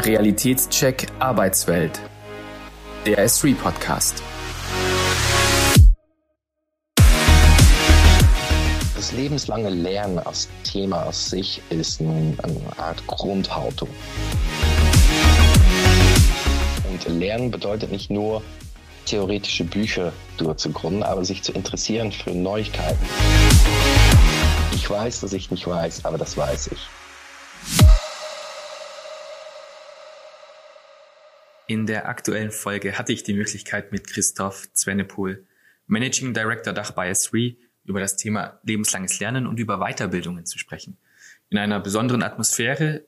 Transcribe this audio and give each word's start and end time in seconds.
Realitätscheck 0.00 1.08
Arbeitswelt. 1.18 2.00
Der 3.04 3.26
S3 3.26 3.56
Podcast. 3.56 4.22
Das 8.94 9.12
lebenslange 9.12 9.70
Lernen 9.70 10.20
als 10.20 10.48
Thema 10.62 11.02
aus 11.02 11.30
sich 11.30 11.60
ist 11.70 12.00
eine 12.00 12.36
Art 12.76 13.04
Grundhaltung. 13.08 13.88
Und 16.88 17.18
Lernen 17.18 17.50
bedeutet 17.50 17.90
nicht 17.90 18.08
nur 18.08 18.42
theoretische 19.04 19.64
Bücher 19.64 20.12
durchzugründen, 20.36 21.02
aber 21.02 21.24
sich 21.24 21.42
zu 21.42 21.52
interessieren 21.52 22.12
für 22.12 22.30
Neuigkeiten. 22.30 23.04
Ich 24.74 24.88
weiß, 24.88 25.20
dass 25.22 25.32
ich 25.32 25.50
nicht 25.50 25.66
weiß, 25.66 26.04
aber 26.04 26.18
das 26.18 26.36
weiß 26.36 26.68
ich. 26.68 27.97
In 31.68 31.84
der 31.84 32.08
aktuellen 32.08 32.50
Folge 32.50 32.96
hatte 32.96 33.12
ich 33.12 33.24
die 33.24 33.34
Möglichkeit 33.34 33.92
mit 33.92 34.06
Christoph 34.06 34.72
Zwennepohl, 34.72 35.44
Managing 35.86 36.32
Director 36.32 36.72
Dach 36.72 36.92
bei 36.92 37.10
S3, 37.10 37.56
über 37.84 38.00
das 38.00 38.16
Thema 38.16 38.58
lebenslanges 38.62 39.20
Lernen 39.20 39.46
und 39.46 39.60
über 39.60 39.76
Weiterbildungen 39.76 40.46
zu 40.46 40.58
sprechen. 40.58 40.96
In 41.50 41.58
einer 41.58 41.78
besonderen 41.78 42.22
Atmosphäre, 42.22 43.04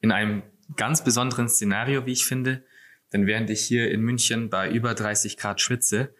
in 0.00 0.12
einem 0.12 0.44
ganz 0.76 1.02
besonderen 1.02 1.48
Szenario, 1.48 2.06
wie 2.06 2.12
ich 2.12 2.24
finde, 2.24 2.62
denn 3.12 3.26
während 3.26 3.50
ich 3.50 3.62
hier 3.62 3.90
in 3.90 4.02
München 4.02 4.50
bei 4.50 4.70
über 4.70 4.94
30 4.94 5.36
Grad 5.36 5.60
schwitze, 5.60 6.14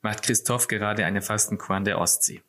macht 0.00 0.24
Christoph 0.24 0.66
gerade 0.66 1.04
eine 1.04 1.22
Fastenkur 1.22 1.76
an 1.76 1.84
der 1.84 2.00
Ostsee. 2.00 2.42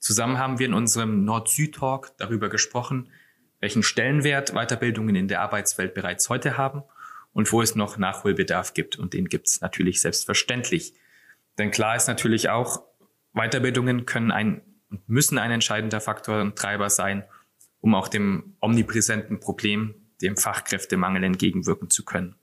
Zusammen 0.00 0.38
haben 0.38 0.58
wir 0.58 0.66
in 0.66 0.74
unserem 0.74 1.24
Nord-Süd-Talk 1.24 2.16
darüber 2.18 2.48
gesprochen, 2.48 3.12
welchen 3.60 3.84
Stellenwert 3.84 4.54
Weiterbildungen 4.54 5.14
in 5.14 5.28
der 5.28 5.40
Arbeitswelt 5.40 5.94
bereits 5.94 6.28
heute 6.28 6.58
haben 6.58 6.82
und 7.36 7.52
wo 7.52 7.60
es 7.60 7.74
noch 7.74 7.98
Nachholbedarf 7.98 8.72
gibt. 8.72 8.96
Und 8.96 9.12
den 9.12 9.28
gibt 9.28 9.48
es 9.48 9.60
natürlich 9.60 10.00
selbstverständlich. 10.00 10.94
Denn 11.58 11.70
klar 11.70 11.94
ist 11.94 12.08
natürlich 12.08 12.48
auch, 12.48 12.82
Weiterbildungen 13.34 14.06
können 14.06 14.30
ein 14.30 14.62
und 14.90 15.06
müssen 15.06 15.36
ein 15.36 15.50
entscheidender 15.50 16.00
Faktor 16.00 16.40
und 16.40 16.56
Treiber 16.56 16.88
sein, 16.88 17.24
um 17.82 17.94
auch 17.94 18.08
dem 18.08 18.56
omnipräsenten 18.60 19.38
Problem, 19.38 19.94
dem 20.22 20.38
Fachkräftemangel 20.38 21.24
entgegenwirken 21.24 21.90
zu 21.90 22.06
können. 22.06 22.36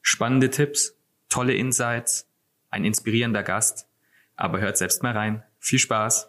Spannende 0.00 0.48
Tipps, 0.48 0.96
tolle 1.28 1.54
Insights, 1.54 2.28
ein 2.70 2.84
inspirierender 2.84 3.42
Gast. 3.42 3.88
Aber 4.36 4.60
hört 4.60 4.78
selbst 4.78 5.02
mal 5.02 5.12
rein. 5.12 5.42
Viel 5.58 5.80
Spaß! 5.80 6.28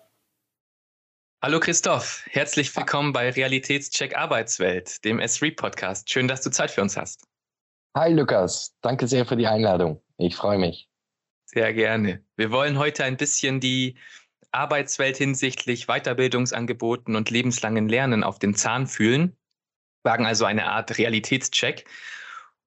Hallo 1.40 1.60
Christoph, 1.60 2.24
herzlich 2.32 2.76
willkommen 2.76 3.14
bei 3.14 3.30
Realitätscheck 3.30 4.16
Arbeitswelt, 4.16 5.06
dem 5.06 5.20
S3-Podcast. 5.20 6.10
Schön, 6.10 6.28
dass 6.28 6.42
du 6.42 6.50
Zeit 6.50 6.72
für 6.72 6.82
uns 6.82 6.98
hast. 6.98 7.28
Hi 7.98 8.12
Lukas, 8.12 8.76
danke 8.82 9.08
sehr 9.08 9.26
für 9.26 9.38
die 9.38 9.48
Einladung. 9.48 10.04
Ich 10.18 10.36
freue 10.36 10.58
mich. 10.58 10.90
Sehr 11.46 11.74
gerne. 11.74 12.26
Wir 12.36 12.52
wollen 12.52 12.78
heute 12.78 13.06
ein 13.06 13.16
bisschen 13.16 13.62
die 13.62 13.96
Arbeitswelt 14.52 15.16
hinsichtlich 15.16 15.88
Weiterbildungsangeboten 15.88 17.16
und 17.16 17.30
lebenslangen 17.30 17.88
Lernen 17.88 18.26
auf 18.26 18.38
den 18.38 18.54
Zahn 18.54 18.88
fühlen, 18.88 19.38
wagen 20.04 20.26
also 20.26 20.44
eine 20.44 20.66
Art 20.66 20.98
Realitätscheck. 20.98 21.86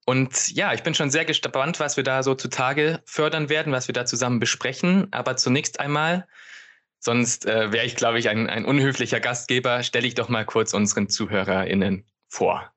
Und 0.03 0.49
ja, 0.49 0.73
ich 0.73 0.81
bin 0.81 0.95
schon 0.95 1.11
sehr 1.11 1.25
gespannt, 1.25 1.79
was 1.79 1.95
wir 1.95 2.03
da 2.03 2.23
so 2.23 2.33
zutage 2.33 2.99
fördern 3.05 3.49
werden, 3.49 3.71
was 3.71 3.87
wir 3.87 3.93
da 3.93 4.07
zusammen 4.07 4.39
besprechen. 4.39 5.09
Aber 5.11 5.37
zunächst 5.37 5.79
einmal, 5.79 6.27
sonst 6.97 7.45
äh, 7.45 7.71
wäre 7.71 7.85
ich, 7.85 7.95
glaube 7.95 8.17
ich, 8.17 8.29
ein, 8.29 8.49
ein 8.49 8.65
unhöflicher 8.65 9.19
Gastgeber, 9.19 9.83
stelle 9.83 10.07
ich 10.07 10.15
doch 10.15 10.29
mal 10.29 10.43
kurz 10.43 10.73
unseren 10.73 11.07
ZuhörerInnen 11.07 12.07
vor. 12.29 12.73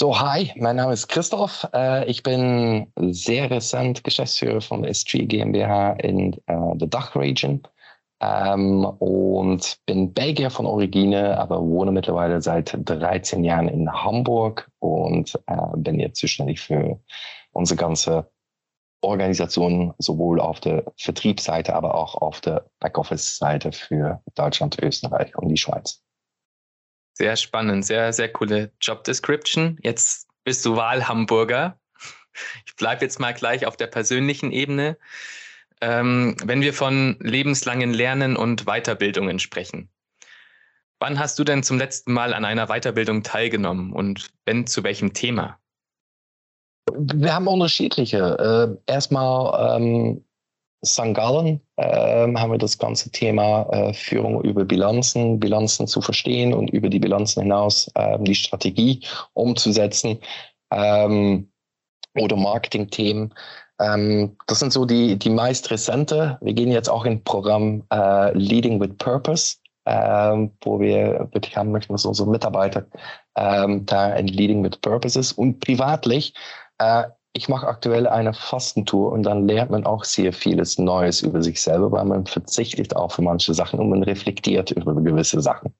So, 0.00 0.16
hi, 0.16 0.52
mein 0.54 0.76
Name 0.76 0.92
ist 0.92 1.08
Christoph. 1.08 1.66
Äh, 1.74 2.08
ich 2.08 2.22
bin 2.22 2.86
sehr 3.10 3.50
recent 3.50 4.04
Geschäftsführer 4.04 4.60
von 4.60 4.86
S3 4.86 5.26
GmbH 5.26 5.94
in 5.94 6.34
äh, 6.46 6.76
der 6.76 6.86
Dachregion 6.86 7.62
ähm, 8.20 8.84
und 8.84 9.80
bin 9.86 10.12
Belgier 10.12 10.50
von 10.50 10.66
Origine, 10.66 11.36
aber 11.36 11.60
wohne 11.60 11.90
mittlerweile 11.90 12.40
seit 12.40 12.78
13 12.78 13.42
Jahren 13.42 13.66
in 13.66 13.92
Hamburg 13.92 14.70
und 14.78 15.34
äh, 15.48 15.56
bin 15.76 15.98
jetzt 15.98 16.20
zuständig 16.20 16.60
für 16.60 17.00
unsere 17.50 17.76
ganze 17.76 18.30
Organisation, 19.00 19.94
sowohl 19.98 20.40
auf 20.40 20.60
der 20.60 20.84
Vertriebsseite, 20.96 21.74
aber 21.74 21.96
auch 21.96 22.14
auf 22.14 22.40
der 22.40 22.66
Backoffice-Seite 22.78 23.72
für 23.72 24.22
Deutschland, 24.36 24.80
Österreich 24.80 25.36
und 25.36 25.48
die 25.48 25.56
Schweiz. 25.56 26.04
Sehr 27.18 27.34
spannend, 27.34 27.84
sehr, 27.84 28.12
sehr 28.12 28.32
coole 28.32 28.70
Job 28.80 29.02
Description. 29.02 29.76
Jetzt 29.82 30.28
bist 30.44 30.64
du 30.64 30.76
Wahlhamburger. 30.76 31.76
Ich 32.64 32.76
bleibe 32.76 33.04
jetzt 33.04 33.18
mal 33.18 33.34
gleich 33.34 33.66
auf 33.66 33.76
der 33.76 33.88
persönlichen 33.88 34.52
Ebene. 34.52 34.96
Ähm, 35.80 36.36
wenn 36.44 36.60
wir 36.60 36.72
von 36.72 37.16
lebenslangen 37.18 37.92
Lernen 37.92 38.36
und 38.36 38.66
Weiterbildungen 38.66 39.40
sprechen, 39.40 39.88
wann 41.00 41.18
hast 41.18 41.40
du 41.40 41.42
denn 41.42 41.64
zum 41.64 41.76
letzten 41.76 42.12
Mal 42.12 42.34
an 42.34 42.44
einer 42.44 42.68
Weiterbildung 42.68 43.24
teilgenommen 43.24 43.92
und 43.92 44.28
wenn 44.44 44.68
zu 44.68 44.84
welchem 44.84 45.12
Thema? 45.12 45.58
Wir 46.96 47.34
haben 47.34 47.48
unterschiedliche. 47.48 48.78
Äh, 48.86 48.92
erstmal 48.92 49.76
ähm, 49.76 50.24
St. 50.84 51.14
Gallen 51.14 51.60
ähm, 51.76 52.38
haben 52.40 52.52
wir 52.52 52.58
das 52.58 52.78
ganze 52.78 53.10
Thema 53.10 53.68
äh, 53.70 53.92
Führung 53.92 54.42
über 54.42 54.64
Bilanzen, 54.64 55.40
Bilanzen 55.40 55.86
zu 55.86 56.00
verstehen 56.00 56.54
und 56.54 56.70
über 56.70 56.88
die 56.88 57.00
Bilanzen 57.00 57.42
hinaus 57.42 57.90
ähm, 57.96 58.24
die 58.24 58.34
Strategie 58.34 59.00
umzusetzen 59.32 60.18
ähm, 60.70 61.50
oder 62.16 62.36
Marketingthemen. 62.36 63.34
Ähm, 63.80 64.36
das 64.46 64.60
sind 64.60 64.72
so 64.72 64.84
die, 64.84 65.18
die 65.18 65.30
meist 65.30 65.70
rezente. 65.70 66.38
Wir 66.40 66.52
gehen 66.52 66.70
jetzt 66.70 66.88
auch 66.88 67.04
in 67.04 67.22
Programm 67.24 67.84
äh, 67.92 68.32
Leading 68.36 68.80
with 68.80 68.96
Purpose, 68.98 69.56
ähm, 69.86 70.52
wo 70.62 70.78
wir 70.80 71.28
wirklich 71.32 71.56
haben 71.56 71.72
möchten, 71.72 71.92
dass 71.92 72.04
unsere 72.04 72.28
Mitarbeiter 72.28 72.86
ähm, 73.36 73.84
da 73.86 74.06
ein 74.12 74.28
Leading 74.28 74.62
with 74.62 74.78
Purpose 74.80 75.18
ist 75.18 75.32
und 75.32 75.60
privatlich 75.60 76.34
äh, 76.78 77.04
ich 77.32 77.48
mache 77.48 77.66
aktuell 77.66 78.06
eine 78.06 78.34
Fastentour 78.34 79.12
und 79.12 79.22
dann 79.22 79.46
lernt 79.46 79.70
man 79.70 79.86
auch 79.86 80.04
sehr 80.04 80.32
vieles 80.32 80.78
Neues 80.78 81.22
über 81.22 81.42
sich 81.42 81.60
selber, 81.60 81.92
weil 81.92 82.04
man 82.04 82.26
verzichtet 82.26 82.96
auch 82.96 83.12
für 83.12 83.22
manche 83.22 83.54
Sachen 83.54 83.78
und 83.78 83.90
man 83.90 84.02
reflektiert 84.02 84.70
über 84.72 84.94
gewisse 84.94 85.40
Sachen. 85.40 85.74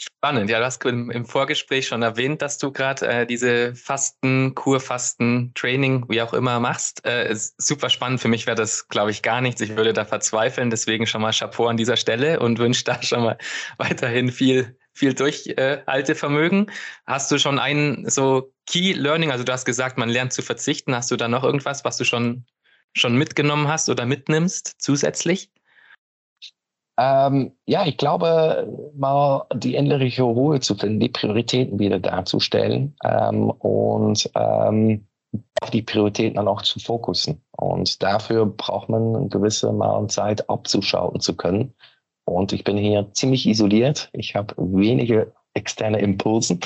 Spannend. 0.00 0.48
Ja, 0.48 0.60
du 0.60 0.64
hast 0.64 0.84
im 0.84 1.24
Vorgespräch 1.24 1.88
schon 1.88 2.02
erwähnt, 2.02 2.40
dass 2.40 2.56
du 2.58 2.70
gerade 2.70 3.08
äh, 3.08 3.26
diese 3.26 3.74
Fasten, 3.74 4.54
Kurfasten, 4.54 5.52
Training, 5.54 6.04
wie 6.08 6.22
auch 6.22 6.34
immer 6.34 6.60
machst. 6.60 7.04
Äh, 7.04 7.34
super 7.34 7.90
spannend. 7.90 8.20
Für 8.20 8.28
mich 8.28 8.46
wäre 8.46 8.54
das, 8.54 8.86
glaube 8.86 9.10
ich, 9.10 9.22
gar 9.22 9.40
nichts. 9.40 9.60
Ich 9.60 9.76
würde 9.76 9.92
da 9.92 10.04
verzweifeln. 10.04 10.70
Deswegen 10.70 11.08
schon 11.08 11.20
mal 11.20 11.32
Chapeau 11.32 11.66
an 11.66 11.76
dieser 11.76 11.96
Stelle 11.96 12.38
und 12.38 12.60
wünsche 12.60 12.84
da 12.84 13.02
schon 13.02 13.24
mal 13.24 13.38
weiterhin 13.78 14.30
viel 14.30 14.77
viel 14.98 15.14
Durchhaltevermögen. 15.14 16.70
Hast 17.06 17.30
du 17.30 17.38
schon 17.38 17.58
ein 17.58 18.04
so 18.08 18.52
Key 18.66 18.92
Learning, 18.92 19.30
also 19.30 19.44
du 19.44 19.52
hast 19.52 19.64
gesagt, 19.64 19.96
man 19.96 20.08
lernt 20.08 20.32
zu 20.32 20.42
verzichten. 20.42 20.94
Hast 20.94 21.10
du 21.10 21.16
da 21.16 21.28
noch 21.28 21.44
irgendwas, 21.44 21.84
was 21.84 21.96
du 21.96 22.04
schon, 22.04 22.44
schon 22.94 23.16
mitgenommen 23.16 23.68
hast 23.68 23.88
oder 23.88 24.04
mitnimmst 24.04 24.74
zusätzlich? 24.78 25.50
Ähm, 26.98 27.52
ja, 27.66 27.86
ich 27.86 27.96
glaube, 27.96 28.90
mal 28.96 29.46
die 29.54 29.76
innerliche 29.76 30.24
Ruhe 30.24 30.58
zu 30.58 30.74
finden, 30.74 30.98
die 30.98 31.08
Prioritäten 31.08 31.78
wieder 31.78 32.00
darzustellen 32.00 32.96
ähm, 33.04 33.50
und 33.50 34.28
ähm, 34.34 35.06
auf 35.62 35.70
die 35.70 35.82
Prioritäten 35.82 36.36
dann 36.36 36.48
auch 36.48 36.62
zu 36.62 36.80
fokussen. 36.80 37.44
Und 37.52 38.02
dafür 38.02 38.46
braucht 38.46 38.88
man 38.88 39.14
eine 39.14 39.28
gewisse 39.28 39.72
Mal 39.72 40.08
Zeit 40.08 40.50
abzuschalten 40.50 41.20
zu 41.20 41.36
können 41.36 41.72
und 42.28 42.52
ich 42.52 42.64
bin 42.64 42.76
hier 42.76 43.10
ziemlich 43.12 43.46
isoliert. 43.46 44.10
Ich 44.12 44.34
habe 44.34 44.54
wenige 44.56 45.32
externe 45.54 46.00
Impulsen. 46.00 46.60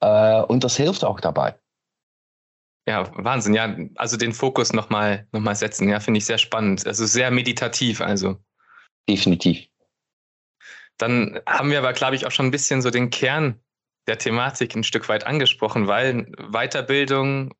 Äh, 0.00 0.42
und 0.42 0.64
das 0.64 0.76
hilft 0.76 1.04
auch 1.04 1.20
dabei. 1.20 1.54
Ja, 2.88 3.10
Wahnsinn. 3.16 3.54
Ja, 3.54 3.76
also 3.96 4.16
den 4.16 4.32
Fokus 4.32 4.72
nochmal 4.72 5.26
noch 5.32 5.40
mal 5.40 5.56
setzen. 5.56 5.88
Ja, 5.88 5.98
finde 5.98 6.18
ich 6.18 6.26
sehr 6.26 6.38
spannend. 6.38 6.86
Also 6.86 7.04
sehr 7.04 7.30
meditativ, 7.30 8.00
also. 8.00 8.36
Definitiv. 9.08 9.66
Dann 10.98 11.40
haben 11.46 11.70
wir 11.70 11.78
aber, 11.78 11.92
glaube 11.92 12.16
ich, 12.16 12.26
auch 12.26 12.30
schon 12.30 12.46
ein 12.46 12.52
bisschen 12.52 12.82
so 12.82 12.90
den 12.90 13.10
Kern 13.10 13.60
der 14.06 14.18
Thematik 14.18 14.74
ein 14.74 14.84
Stück 14.84 15.08
weit 15.08 15.26
angesprochen, 15.26 15.88
weil 15.88 16.32
Weiterbildung, 16.50 17.54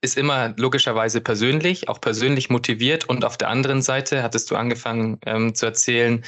ist 0.00 0.16
immer 0.16 0.54
logischerweise 0.56 1.20
persönlich, 1.20 1.88
auch 1.88 2.00
persönlich 2.00 2.50
motiviert. 2.50 3.08
Und 3.08 3.24
auf 3.24 3.36
der 3.36 3.48
anderen 3.48 3.82
Seite 3.82 4.22
hattest 4.22 4.50
du 4.50 4.56
angefangen 4.56 5.18
ähm, 5.26 5.54
zu 5.54 5.66
erzählen, 5.66 6.24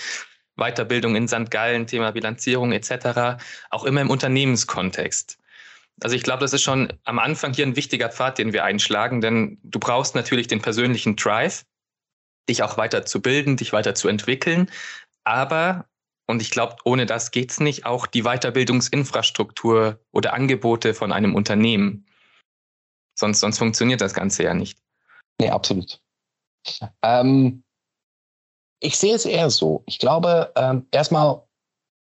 Weiterbildung 0.57 1.17
in 1.17 1.29
St. 1.29 1.51
Gallen, 1.51 1.87
Thema 1.87 2.13
Bilanzierung 2.13 2.73
etc., 2.73 3.43
auch 3.71 3.85
immer 3.85 4.01
im 4.01 4.11
Unternehmenskontext. 4.11 5.39
Also 6.03 6.17
ich 6.17 6.23
glaube, 6.23 6.41
das 6.41 6.53
ist 6.53 6.63
schon 6.63 6.93
am 7.05 7.19
Anfang 7.19 7.55
hier 7.55 7.67
ein 7.67 7.77
wichtiger 7.77 8.11
Pfad, 8.11 8.39
den 8.39 8.53
wir 8.53 8.65
einschlagen, 8.65 9.21
denn 9.21 9.59
du 9.63 9.79
brauchst 9.79 10.15
natürlich 10.15 10.49
den 10.49 10.61
persönlichen 10.61 11.17
Drive, 11.17 11.65
dich 12.49 12.63
auch 12.63 12.77
weiter 12.77 13.07
zu 13.07 13.23
bilden, 13.23 13.57
dich 13.57 13.73
weiter 13.73 13.95
zu 13.95 14.09
entwickeln. 14.09 14.71
Aber 15.25 15.87
und 16.27 16.41
ich 16.41 16.51
glaube, 16.51 16.77
ohne 16.85 17.07
das 17.07 17.31
geht's 17.31 17.61
nicht, 17.61 17.85
auch 17.85 18.07
die 18.07 18.23
Weiterbildungsinfrastruktur 18.23 20.01
oder 20.13 20.33
Angebote 20.33 20.95
von 20.95 21.13
einem 21.13 21.35
Unternehmen. 21.35 22.07
Sonst, 23.23 23.39
sonst 23.39 23.59
funktioniert 23.59 24.01
das 24.01 24.15
Ganze 24.15 24.43
ja 24.43 24.53
nicht. 24.53 24.81
Nee, 25.41 25.51
absolut. 25.51 26.01
Ähm, 27.03 27.63
ich 28.81 28.99
sehe 28.99 29.15
es 29.15 29.25
eher 29.25 29.49
so. 29.49 29.85
Ich 29.87 30.01
glaube, 30.01 30.51
ähm, 30.57 30.89
erstmal 30.91 31.43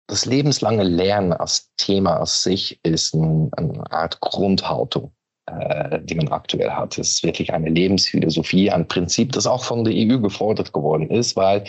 das 0.05 0.25
lebenslange 0.25 0.83
Lernen 0.83 1.33
als 1.33 1.71
Thema 1.77 2.17
als 2.17 2.43
sich 2.43 2.79
ist 2.83 3.15
ein, 3.15 3.49
eine 3.53 3.91
Art 3.91 4.19
Grundhaltung, 4.21 5.11
äh, 5.47 5.99
die 6.03 6.13
man 6.13 6.27
aktuell 6.27 6.69
hat. 6.69 6.99
Es 6.99 7.09
ist 7.09 7.23
wirklich 7.23 7.51
eine 7.51 7.69
Lebensphilosophie, 7.69 8.69
ein 8.69 8.87
Prinzip, 8.87 9.31
das 9.31 9.47
auch 9.47 9.63
von 9.63 9.85
der 9.85 9.95
EU 9.95 10.19
gefordert 10.19 10.71
geworden 10.71 11.09
ist, 11.09 11.35
weil 11.35 11.63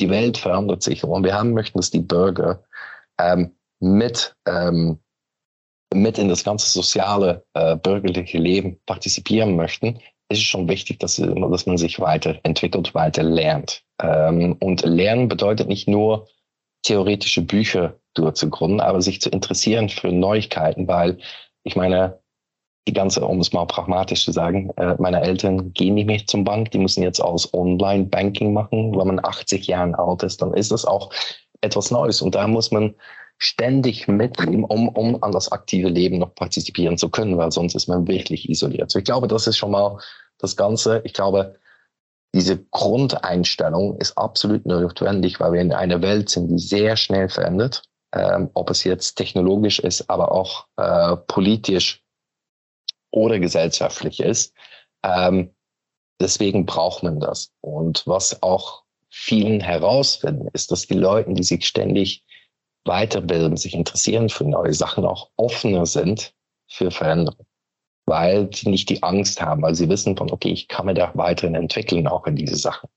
die 0.00 0.10
Welt 0.10 0.38
verändert 0.38 0.82
sich 0.82 1.04
und 1.04 1.22
wir 1.22 1.34
haben 1.34 1.52
möchten, 1.52 1.78
dass 1.78 1.92
die 1.92 2.00
Bürger 2.00 2.64
ähm, 3.20 3.54
mit 3.78 4.34
ähm, 4.44 4.98
mit 5.94 6.18
in 6.18 6.28
das 6.28 6.44
ganze 6.44 6.68
soziale 6.68 7.44
äh, 7.54 7.76
bürgerliche 7.76 8.38
Leben 8.38 8.78
partizipieren 8.86 9.56
möchten, 9.56 9.98
ist 10.28 10.38
es 10.38 10.44
schon 10.44 10.68
wichtig, 10.68 10.98
dass, 10.98 11.16
dass 11.16 11.66
man 11.66 11.78
sich 11.78 12.00
weiterentwickelt, 12.00 12.94
weiter 12.94 13.22
lernt. 13.22 13.82
Ähm, 14.00 14.56
und 14.60 14.82
Lernen 14.82 15.28
bedeutet 15.28 15.68
nicht 15.68 15.88
nur 15.88 16.28
theoretische 16.82 17.42
Bücher 17.42 17.98
durchzugründen, 18.14 18.80
aber 18.80 19.00
sich 19.00 19.20
zu 19.20 19.30
interessieren 19.30 19.88
für 19.88 20.12
Neuigkeiten, 20.12 20.86
weil 20.86 21.18
ich 21.64 21.76
meine, 21.76 22.20
die 22.86 22.92
ganze, 22.94 23.24
um 23.26 23.40
es 23.40 23.52
mal 23.52 23.66
pragmatisch 23.66 24.24
zu 24.24 24.32
sagen, 24.32 24.70
äh, 24.76 24.96
meine 24.98 25.20
Eltern 25.20 25.72
gehen 25.72 25.94
nicht 25.94 26.06
mehr 26.06 26.26
zum 26.26 26.44
Bank, 26.44 26.70
die 26.70 26.78
müssen 26.78 27.02
jetzt 27.02 27.20
aus 27.20 27.52
Online-Banking 27.52 28.52
machen. 28.52 28.96
Wenn 28.96 29.06
man 29.06 29.24
80 29.24 29.66
Jahre 29.66 29.98
alt 29.98 30.22
ist, 30.22 30.40
dann 30.40 30.54
ist 30.54 30.72
das 30.72 30.86
auch 30.86 31.10
etwas 31.60 31.90
Neues. 31.90 32.22
Und 32.22 32.34
da 32.34 32.46
muss 32.46 32.70
man 32.70 32.94
ständig 33.38 34.08
mitnehmen, 34.08 34.64
um, 34.64 34.88
um 34.88 35.22
an 35.22 35.32
das 35.32 35.52
aktive 35.52 35.88
Leben 35.88 36.18
noch 36.18 36.34
partizipieren 36.34 36.98
zu 36.98 37.08
können, 37.08 37.38
weil 37.38 37.52
sonst 37.52 37.74
ist 37.74 37.88
man 37.88 38.08
wirklich 38.08 38.48
isoliert. 38.48 38.90
So, 38.90 38.98
ich 38.98 39.04
glaube, 39.04 39.28
das 39.28 39.46
ist 39.46 39.56
schon 39.56 39.70
mal 39.70 39.98
das 40.38 40.56
Ganze. 40.56 41.00
Ich 41.04 41.14
glaube, 41.14 41.56
diese 42.34 42.58
Grundeinstellung 42.58 43.96
ist 43.98 44.18
absolut 44.18 44.66
notwendig, 44.66 45.40
weil 45.40 45.52
wir 45.52 45.60
in 45.60 45.72
einer 45.72 46.02
Welt 46.02 46.28
sind, 46.28 46.48
die 46.48 46.58
sehr 46.58 46.96
schnell 46.96 47.28
verändert. 47.28 47.84
Ähm, 48.12 48.50
ob 48.54 48.70
es 48.70 48.84
jetzt 48.84 49.16
technologisch 49.16 49.80
ist, 49.80 50.08
aber 50.08 50.32
auch 50.32 50.66
äh, 50.76 51.16
politisch 51.26 52.02
oder 53.10 53.38
gesellschaftlich 53.38 54.20
ist. 54.20 54.54
Ähm, 55.02 55.54
deswegen 56.18 56.64
braucht 56.64 57.02
man 57.02 57.20
das. 57.20 57.52
Und 57.60 58.06
was 58.06 58.42
auch 58.42 58.84
vielen 59.10 59.60
herausfinden, 59.60 60.48
ist, 60.54 60.72
dass 60.72 60.86
die 60.86 60.94
Leute, 60.94 61.34
die 61.34 61.42
sich 61.42 61.66
ständig 61.66 62.24
weiterbilden, 62.88 63.56
sich 63.56 63.74
interessieren 63.74 64.28
für 64.28 64.44
neue 64.44 64.74
Sachen, 64.74 65.04
auch 65.04 65.30
offener 65.36 65.86
sind 65.86 66.34
für 66.66 66.90
Veränderungen 66.90 67.46
weil 68.08 68.48
sie 68.52 68.70
nicht 68.70 68.88
die 68.88 69.02
Angst 69.02 69.40
haben, 69.40 69.62
weil 69.62 69.74
sie 69.74 69.88
wissen 69.88 70.16
von, 70.16 70.30
okay, 70.30 70.50
ich 70.50 70.68
kann 70.68 70.86
mir 70.86 70.94
da 70.94 71.12
weiterhin 71.14 71.54
entwickeln, 71.54 72.08
auch 72.08 72.26
in 72.26 72.36
diese 72.36 72.56
Sachen. 72.56 72.88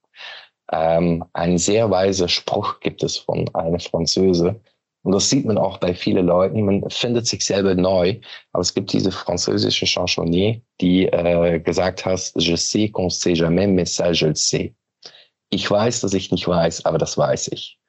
Ähm, 0.71 1.25
ein 1.33 1.57
sehr 1.57 1.91
weiser 1.91 2.29
Spruch 2.29 2.79
gibt 2.79 3.03
es 3.03 3.17
von 3.17 3.53
einer 3.53 3.79
Französe. 3.79 4.59
Und 5.03 5.13
das 5.13 5.29
sieht 5.29 5.45
man 5.45 5.57
auch 5.57 5.79
bei 5.79 5.93
vielen 5.93 6.27
Leuten. 6.27 6.63
Man 6.63 6.89
findet 6.89 7.27
sich 7.27 7.43
selber 7.43 7.75
neu. 7.75 8.19
Aber 8.53 8.61
es 8.61 8.73
gibt 8.73 8.93
diese 8.93 9.11
französische 9.11 9.85
Chansonnier, 9.85 10.61
die 10.79 11.07
äh, 11.07 11.59
gesagt 11.59 12.05
hat, 12.05 12.31
je 12.35 12.55
sais 12.55 12.91
qu'on 12.91 13.09
sait 13.09 13.35
jamais, 13.35 13.67
mais 13.67 13.95
ça 13.95 14.13
je 14.13 14.27
le 14.27 14.35
sais. 14.35 14.73
Ich 15.49 15.69
weiß, 15.69 16.01
dass 16.01 16.13
ich 16.13 16.31
nicht 16.31 16.47
weiß, 16.47 16.85
aber 16.85 16.97
das 16.97 17.17
weiß 17.17 17.49
ich. 17.49 17.80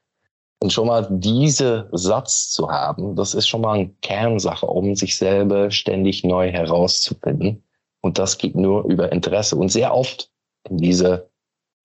Und 0.63 0.73
schon 0.73 0.87
mal 0.87 1.09
diese 1.11 1.89
Satz 1.91 2.51
zu 2.51 2.71
haben, 2.71 3.17
das 3.17 3.35
ist 3.35 3.49
schon 3.49 3.63
mal 3.63 3.73
eine 3.73 3.89
Kernsache, 4.01 4.65
um 4.65 4.95
sich 4.95 5.17
selber 5.17 5.73
ständig 5.73 6.23
neu 6.23 6.53
herauszufinden. 6.53 7.65
Und 8.01 8.21
das 8.21 8.39
geht 8.39 8.55
nur 8.55 8.85
über 8.85 9.11
Interesse. 9.11 9.57
Und 9.57 9.71
sehr 9.73 9.93
oft 9.93 10.31
in 10.71 10.77
diese 10.77 11.29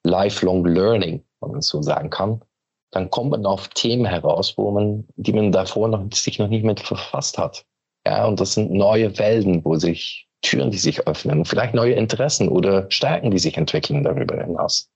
lifelong 0.03 0.63
learning, 0.63 1.23
wenn 1.41 1.51
man 1.53 1.61
so 1.63 1.81
sagen 1.81 2.11
kann, 2.11 2.43
dann 2.91 3.09
kommt 3.09 3.31
man 3.31 3.47
auf 3.47 3.67
Themen 3.69 4.05
heraus, 4.05 4.55
wo 4.57 4.69
man, 4.69 5.07
die 5.15 5.33
man 5.33 5.51
davor 5.51 5.87
noch, 5.87 6.05
sich 6.13 6.37
noch 6.37 6.47
nicht 6.47 6.63
mit 6.63 6.79
verfasst 6.79 7.39
hat. 7.39 7.65
Ja, 8.05 8.27
und 8.27 8.39
das 8.39 8.53
sind 8.53 8.69
neue 8.71 9.17
Welten, 9.17 9.65
wo 9.65 9.77
sich 9.77 10.27
Türen, 10.43 10.69
die 10.69 10.77
sich 10.77 11.07
öffnen, 11.07 11.45
vielleicht 11.45 11.73
neue 11.73 11.93
Interessen 11.93 12.47
oder 12.47 12.85
Stärken, 12.91 13.31
die 13.31 13.39
sich 13.39 13.57
entwickeln 13.57 14.03
darüber 14.03 14.39
hinaus. 14.39 14.91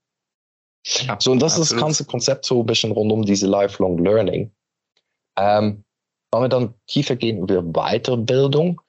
So, 0.84 1.32
und 1.32 1.42
das 1.42 1.54
absolut. 1.54 1.64
ist 1.64 1.72
das 1.72 1.80
ganze 1.80 2.06
Konzept 2.06 2.46
so 2.46 2.62
ein 2.62 2.66
bisschen 2.66 2.92
rund 2.92 3.12
um 3.12 3.24
diese 3.24 3.48
Lifelong 3.48 3.98
Learning. 4.04 4.52
Ähm, 5.38 5.84
wenn 6.32 6.42
wir 6.42 6.50
dann 6.50 6.74
tiefer 6.88 7.16
gehen 7.16 7.40
über 7.40 7.62
Weiterbildung, 7.62 8.82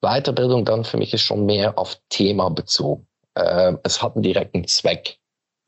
Weiterbildung 0.00 0.64
dann 0.64 0.84
für 0.84 0.96
mich 0.96 1.14
ist 1.14 1.22
schon 1.22 1.46
mehr 1.46 1.78
auf 1.78 2.00
Thema 2.08 2.50
bezogen. 2.50 3.06
Ähm, 3.36 3.78
es 3.82 4.02
hat 4.02 4.14
einen 4.14 4.22
direkten 4.22 4.66
Zweck. 4.66 5.18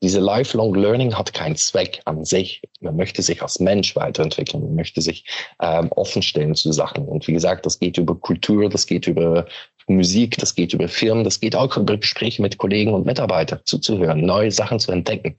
Diese 0.03 0.19
Lifelong 0.19 0.73
Learning 0.73 1.15
hat 1.15 1.33
keinen 1.33 1.55
Zweck 1.55 2.01
an 2.05 2.25
sich. 2.25 2.61
Man 2.79 2.95
möchte 2.95 3.21
sich 3.21 3.41
als 3.41 3.59
Mensch 3.59 3.95
weiterentwickeln, 3.95 4.63
man 4.63 4.75
möchte 4.75 4.99
sich 4.99 5.25
ähm, 5.61 5.91
offenstellen 5.91 6.55
zu 6.55 6.71
Sachen. 6.71 7.05
Und 7.07 7.27
wie 7.27 7.33
gesagt, 7.33 7.65
das 7.67 7.77
geht 7.77 7.97
über 7.99 8.15
Kultur, 8.15 8.67
das 8.67 8.87
geht 8.87 9.05
über 9.05 9.45
Musik, 9.87 10.37
das 10.37 10.55
geht 10.55 10.73
über 10.73 10.87
Firmen, 10.87 11.23
das 11.23 11.39
geht 11.39 11.55
auch 11.55 11.75
über 11.77 11.97
Gespräche 11.97 12.41
mit 12.41 12.57
Kollegen 12.57 12.93
und 12.93 13.05
Mitarbeitern 13.05 13.59
zuzuhören, 13.65 14.21
neue 14.21 14.51
Sachen 14.51 14.79
zu 14.79 14.91
entdecken. 14.91 15.35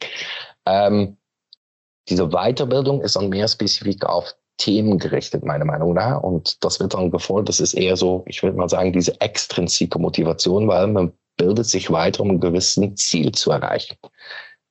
Ähm, 0.66 1.16
diese 2.08 2.28
Weiterbildung 2.28 3.00
ist 3.00 3.16
dann 3.16 3.28
mehr 3.28 3.48
spezifisch 3.48 4.02
auf 4.02 4.34
Themen 4.58 4.98
gerichtet, 4.98 5.44
meiner 5.44 5.64
Meinung 5.64 5.94
nach. 5.94 6.22
Und 6.22 6.62
das 6.64 6.80
wird 6.80 6.94
dann 6.94 7.10
gefordert, 7.10 7.48
das 7.48 7.60
ist 7.60 7.74
eher 7.74 7.96
so, 7.96 8.24
ich 8.26 8.42
würde 8.42 8.56
mal 8.56 8.68
sagen, 8.68 8.92
diese 8.92 9.20
extrinsike 9.20 9.98
Motivation, 9.98 10.68
weil 10.68 10.88
man 10.88 11.12
bildet 11.36 11.66
sich 11.66 11.90
weiter, 11.90 12.22
um 12.22 12.30
ein 12.30 12.40
gewissen 12.40 12.96
Ziel 12.96 13.32
zu 13.32 13.50
erreichen. 13.50 13.96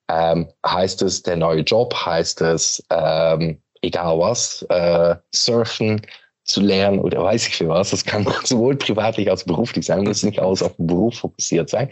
Ähm, 0.10 0.48
heißt 0.66 1.02
es 1.02 1.24
der 1.24 1.38
neue 1.38 1.62
Job, 1.62 1.94
heißt 1.94 2.42
es 2.42 2.84
ähm, 2.90 3.62
egal 3.82 4.20
was, 4.20 4.62
äh, 4.70 5.16
surfen, 5.34 6.02
zu 6.52 6.62
lernen 6.62 7.00
oder 7.00 7.24
weiß 7.24 7.48
ich 7.48 7.56
für 7.56 7.70
was. 7.70 7.92
Das 7.92 8.06
kann 8.06 8.26
sowohl 8.44 8.76
privatlich 8.76 9.30
als 9.30 9.46
beruflich 9.46 9.86
sein, 9.86 10.04
muss 10.04 10.24
nicht 10.24 10.40
alles 10.40 10.62
auf 10.62 10.76
den 10.76 10.88
Beruf 10.88 11.20
fokussiert 11.20 11.70
sein. 11.70 11.92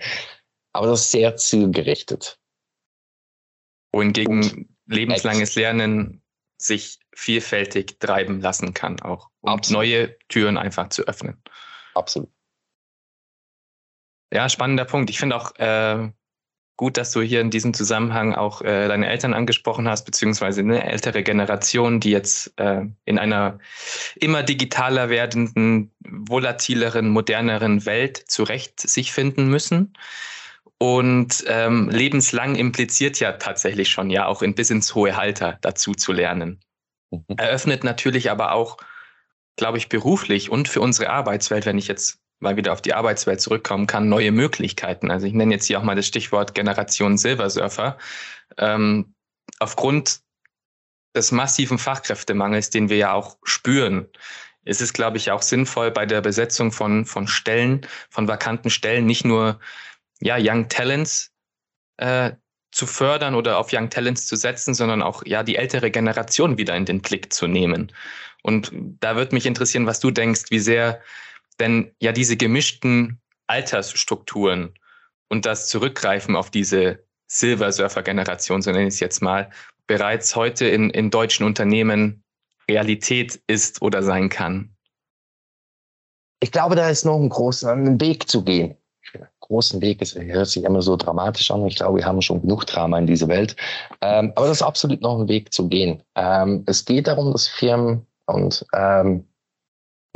Aber 0.74 0.88
das 0.88 1.02
ist 1.02 1.12
sehr 1.12 1.36
zielgerichtet. 1.36 2.40
Wohingegen 3.92 4.38
Und 4.38 4.70
lebenslanges 4.86 5.56
Lernen 5.56 6.22
sich 6.58 7.00
vielfältig 7.16 8.00
treiben 8.00 8.42
lassen 8.42 8.74
kann, 8.74 9.02
auch 9.02 9.30
um 9.42 9.54
Absolut. 9.54 9.80
neue 9.80 10.20
Türen 10.28 10.58
einfach 10.58 10.90
zu 10.90 11.04
öffnen. 11.04 11.42
Absolut. 11.96 12.30
Ja, 14.32 14.48
spannender 14.48 14.86
Punkt. 14.86 15.10
Ich 15.10 15.20
finde 15.20 15.36
auch, 15.38 15.56
äh, 15.56 16.12
gut, 16.80 16.96
dass 16.96 17.12
du 17.12 17.22
hier 17.22 17.42
in 17.42 17.50
diesem 17.50 17.74
Zusammenhang 17.74 18.34
auch 18.36 18.62
äh, 18.62 18.88
deine 18.88 19.10
Eltern 19.10 19.34
angesprochen 19.34 19.90
hast, 19.90 20.06
beziehungsweise 20.06 20.62
eine 20.62 20.86
ältere 20.86 21.24
Generation, 21.24 22.00
die 22.00 22.12
jetzt 22.12 22.54
äh, 22.58 22.84
in 23.04 23.20
einer 23.20 23.60
immer 24.16 24.44
digitaler 24.44 25.10
werdenden, 25.10 25.92
volatileren, 26.00 27.10
moderneren 27.10 27.86
Welt 27.86 28.24
zurecht 28.30 28.80
sich 28.80 29.12
finden 29.12 29.50
müssen. 29.50 29.92
Und 30.78 31.44
ähm, 31.48 31.90
lebenslang 31.90 32.56
impliziert 32.56 33.20
ja 33.20 33.34
tatsächlich 33.34 33.90
schon, 33.90 34.10
ja, 34.10 34.28
auch 34.28 34.42
in, 34.42 34.56
bis 34.56 34.70
ins 34.70 34.96
hohe 34.96 35.18
Alter 35.18 35.58
dazu 35.60 35.92
zu 35.96 36.14
lernen. 36.14 36.62
Mhm. 37.12 37.26
Eröffnet 37.36 37.84
natürlich 37.84 38.32
aber 38.32 38.54
auch, 38.54 38.78
glaube 39.58 39.80
ich, 39.80 39.90
beruflich 39.90 40.50
und 40.50 40.70
für 40.70 40.80
unsere 40.80 41.10
Arbeitswelt, 41.10 41.66
wenn 41.66 41.78
ich 41.78 41.90
jetzt 41.90 42.22
mal 42.40 42.58
wieder 42.58 42.74
auf 42.74 42.82
die 42.82 42.94
Arbeitswelt 42.94 43.42
zurückkommen 43.42 43.88
kann, 43.88 44.10
neue 44.10 44.32
Möglichkeiten. 44.32 45.12
Also 45.12 45.28
ich 45.28 45.34
nenne 45.34 45.54
jetzt 45.54 45.66
hier 45.66 45.80
auch 45.80 45.84
mal 45.84 45.96
das 45.96 46.08
Stichwort 46.08 46.56
Generation 46.56 47.18
Silversurfer. 47.18 47.98
Ähm, 48.58 49.14
aufgrund 49.60 50.22
des 51.16 51.32
massiven 51.32 51.78
Fachkräftemangels, 51.78 52.70
den 52.70 52.90
wir 52.90 52.98
ja 52.98 53.14
auch 53.14 53.38
spüren, 53.44 54.08
ist 54.64 54.82
es, 54.82 54.94
glaube 54.94 55.18
ich, 55.18 55.32
auch 55.32 55.42
sinnvoll 55.42 55.92
bei 55.92 56.06
der 56.06 56.22
Besetzung 56.22 56.72
von, 56.72 57.06
von 57.06 57.28
Stellen, 57.28 57.86
von 58.10 58.28
vakanten 58.28 58.70
Stellen, 58.70 59.06
nicht 59.06 59.26
nur 59.26 59.60
ja, 60.20 60.38
Young 60.40 60.70
Talents 60.70 61.32
äh, 61.98 62.32
zu 62.72 62.86
fördern 62.86 63.36
oder 63.36 63.58
auf 63.58 63.70
Young 63.74 63.90
Talents 63.90 64.28
zu 64.28 64.36
setzen, 64.36 64.74
sondern 64.74 65.02
auch 65.02 65.26
ja 65.26 65.44
die 65.44 65.56
ältere 65.56 65.90
Generation 65.92 66.58
wieder 66.58 66.76
in 66.76 66.86
den 66.86 67.02
Blick 67.02 67.34
zu 67.34 67.48
nehmen. 67.48 67.92
Und 68.44 68.72
da 68.74 69.16
würde 69.16 69.34
mich 69.34 69.46
interessieren, 69.46 69.88
was 69.88 70.00
du 70.00 70.12
denkst, 70.12 70.46
wie 70.50 70.60
sehr 70.60 71.02
denn 71.60 71.92
ja 72.00 72.12
diese 72.12 72.38
gemischten 72.38 73.20
Altersstrukturen 73.48 74.74
und 75.30 75.46
das 75.46 75.68
Zurückgreifen 75.68 76.36
auf 76.36 76.50
diese 76.50 77.04
Silver-Surfer-Generation, 77.28 78.62
so 78.62 78.72
nenne 78.72 78.88
ich 78.88 78.96
es 78.96 79.00
jetzt 79.00 79.22
mal, 79.22 79.50
bereits 79.88 80.36
heute 80.36 80.68
in, 80.68 80.90
in 80.90 81.10
deutschen 81.10 81.46
Unternehmen 81.46 82.24
Realität 82.70 83.42
ist 83.48 83.82
oder 83.82 84.04
sein 84.04 84.30
kann? 84.30 84.76
Ich 86.42 86.52
glaube, 86.52 86.76
da 86.76 86.90
ist 86.90 87.06
noch 87.06 87.18
ein 87.18 87.30
großer 87.30 87.76
Weg 88.00 88.30
zu 88.30 88.44
gehen. 88.44 88.76
großen 89.42 89.82
Weg. 89.82 90.02
Es 90.02 90.16
hört 90.16 90.48
sich 90.48 90.64
immer 90.64 90.82
so 90.82 90.96
dramatisch 90.96 91.52
an. 91.52 91.66
Ich 91.66 91.76
glaube, 91.76 91.98
wir 91.98 92.06
haben 92.06 92.22
schon 92.22 92.42
genug 92.42 92.66
Drama 92.66 93.00
in 93.00 93.08
dieser 93.08 93.28
Welt. 93.28 93.56
Ähm, 94.02 94.32
aber 94.36 94.48
das 94.48 94.58
ist 94.58 94.64
absolut 94.64 95.02
noch 95.02 95.20
ein 95.20 95.28
Weg 95.28 95.52
zu 95.52 95.68
gehen. 95.68 96.04
Ähm, 96.16 96.64
es 96.68 96.86
geht 96.86 97.08
darum, 97.08 97.32
dass 97.32 97.48
Firmen 97.48 98.06
und 98.28 98.66
ähm, 98.74 99.26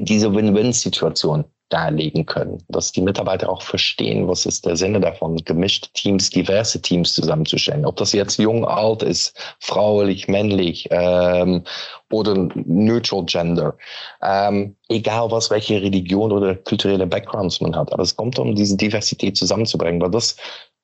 diese 0.05 0.33
Win-Win-Situation 0.33 1.45
darlegen 1.69 2.27
können, 2.27 2.63
dass 2.67 2.91
die 2.91 3.01
Mitarbeiter 3.01 3.50
auch 3.50 3.63
verstehen, 3.63 4.27
was 4.27 4.45
ist 4.45 4.65
der 4.65 4.75
Sinne 4.75 5.00
davon, 5.00 5.38
gemischte 5.38 5.89
Teams, 5.93 6.29
diverse 6.29 6.79
Teams 6.79 7.13
zusammenzustellen. 7.13 7.86
Ob 7.86 7.95
das 7.95 8.13
jetzt 8.13 8.38
jung, 8.38 8.63
alt 8.65 9.01
ist, 9.01 9.36
fraulich, 9.60 10.27
männlich 10.27 10.88
ähm, 10.91 11.63
oder 12.12 12.48
neutral 12.53 13.25
gender. 13.25 13.75
Ähm, 14.22 14.75
egal 14.88 15.31
was, 15.31 15.50
welche 15.50 15.81
Religion 15.81 16.31
oder 16.31 16.55
kulturelle 16.55 17.07
Backgrounds 17.07 17.60
man 17.60 17.75
hat. 17.75 17.91
Aber 17.91 18.03
es 18.03 18.15
kommt 18.15 18.38
um 18.38 18.53
diese 18.53 18.77
Diversität 18.77 19.36
zusammenzubringen, 19.36 20.00
weil 20.00 20.12
das 20.12 20.36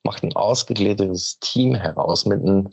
macht 0.02 0.24
ein 0.24 0.34
ausgegliedertes 0.34 1.38
Team 1.38 1.76
heraus 1.76 2.26
mit 2.26 2.40
einem 2.40 2.70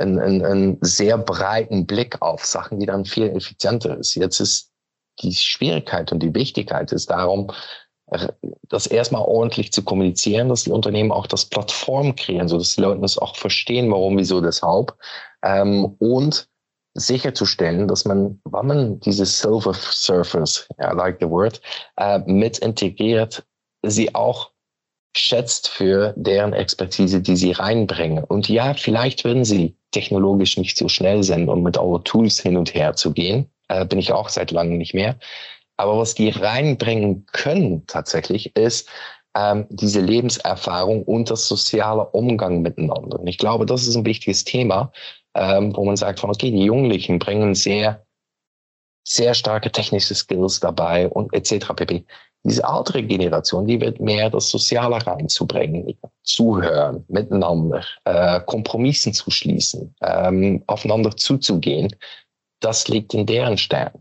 einen, 0.00 0.20
einen, 0.20 0.44
einen 0.44 0.78
sehr 0.80 1.18
breiten 1.18 1.84
Blick 1.84 2.22
auf 2.22 2.44
Sachen, 2.44 2.78
die 2.78 2.86
dann 2.86 3.04
viel 3.04 3.24
effizienter 3.30 3.98
ist. 3.98 4.14
Jetzt 4.14 4.38
ist 4.38 4.70
die 5.22 5.34
Schwierigkeit 5.34 6.12
und 6.12 6.22
die 6.22 6.34
Wichtigkeit 6.34 6.92
ist 6.92 7.10
darum, 7.10 7.50
das 8.68 8.86
erstmal 8.86 9.22
ordentlich 9.22 9.72
zu 9.72 9.82
kommunizieren, 9.82 10.48
dass 10.48 10.64
die 10.64 10.72
Unternehmen 10.72 11.12
auch 11.12 11.26
das 11.26 11.44
Plattform 11.44 12.16
kreieren, 12.16 12.48
so 12.48 12.58
dass 12.58 12.74
die 12.74 12.80
Leute 12.80 13.00
das 13.00 13.18
auch 13.18 13.36
verstehen, 13.36 13.90
warum, 13.90 14.16
wieso, 14.16 14.40
deshalb. 14.40 14.94
Ähm, 15.42 15.96
und 15.98 16.48
sicherzustellen, 16.94 17.86
dass 17.86 18.04
man, 18.04 18.40
wenn 18.44 18.66
man 18.66 19.00
diese 19.00 19.26
Silver 19.26 19.74
Surfers, 19.74 20.66
I 20.80 20.94
like 20.94 21.18
the 21.20 21.28
word, 21.28 21.60
äh, 21.98 22.18
mit 22.20 22.58
integriert, 22.58 23.44
sie 23.82 24.14
auch 24.14 24.50
schätzt 25.16 25.68
für 25.68 26.14
deren 26.16 26.52
Expertise, 26.52 27.20
die 27.20 27.36
sie 27.36 27.52
reinbringen. 27.52 28.24
Und 28.24 28.48
ja, 28.48 28.74
vielleicht 28.74 29.24
würden 29.24 29.44
sie 29.44 29.76
technologisch 29.90 30.56
nicht 30.56 30.76
so 30.76 30.88
schnell 30.88 31.22
sein, 31.22 31.48
um 31.48 31.62
mit 31.62 31.78
our 31.78 32.02
Tools 32.04 32.40
hin 32.40 32.56
und 32.56 32.74
her 32.74 32.94
zu 32.94 33.12
gehen 33.12 33.50
äh, 33.68 33.84
bin 33.84 33.98
ich 33.98 34.12
auch 34.12 34.28
seit 34.28 34.50
langem 34.50 34.78
nicht 34.78 34.94
mehr. 34.94 35.18
Aber 35.76 35.98
was 35.98 36.14
die 36.14 36.30
reinbringen 36.30 37.26
können 37.26 37.86
tatsächlich 37.86 38.56
ist 38.56 38.88
ähm, 39.38 39.66
diese 39.70 40.00
Lebenserfahrung 40.00 41.04
und 41.04 41.30
das 41.30 41.46
soziale 41.46 42.06
Umgang 42.06 42.62
miteinander. 42.62 43.20
Und 43.20 43.26
ich 43.26 43.38
glaube, 43.38 43.66
das 43.66 43.86
ist 43.86 43.94
ein 43.94 44.04
wichtiges 44.04 44.44
Thema, 44.44 44.92
ähm, 45.34 45.76
wo 45.76 45.84
man 45.84 45.96
sagt 45.96 46.20
von, 46.20 46.30
okay, 46.30 46.50
die 46.50 46.64
Jugendlichen 46.64 47.18
bringen 47.18 47.54
sehr, 47.54 48.04
sehr 49.06 49.34
starke 49.34 49.70
technische 49.70 50.14
Skills 50.14 50.60
dabei 50.60 51.08
und 51.08 51.32
etc. 51.32 51.74
pp. 51.74 52.04
Diese 52.44 52.62
ältere 52.62 53.02
Generation, 53.02 53.66
die 53.66 53.80
wird 53.80 54.00
mehr 54.00 54.30
das 54.30 54.48
Soziale 54.48 55.04
reinzubringen, 55.04 55.98
zuhören, 56.22 57.04
miteinander, 57.08 57.84
äh, 58.04 58.40
Kompromissen 58.40 59.12
zu 59.12 59.30
schließen, 59.30 59.94
ähm, 60.02 60.62
aufeinander 60.66 61.16
zuzugehen 61.16 61.94
das 62.60 62.88
liegt 62.88 63.14
in 63.14 63.26
deren 63.26 63.58
Stern. 63.58 63.92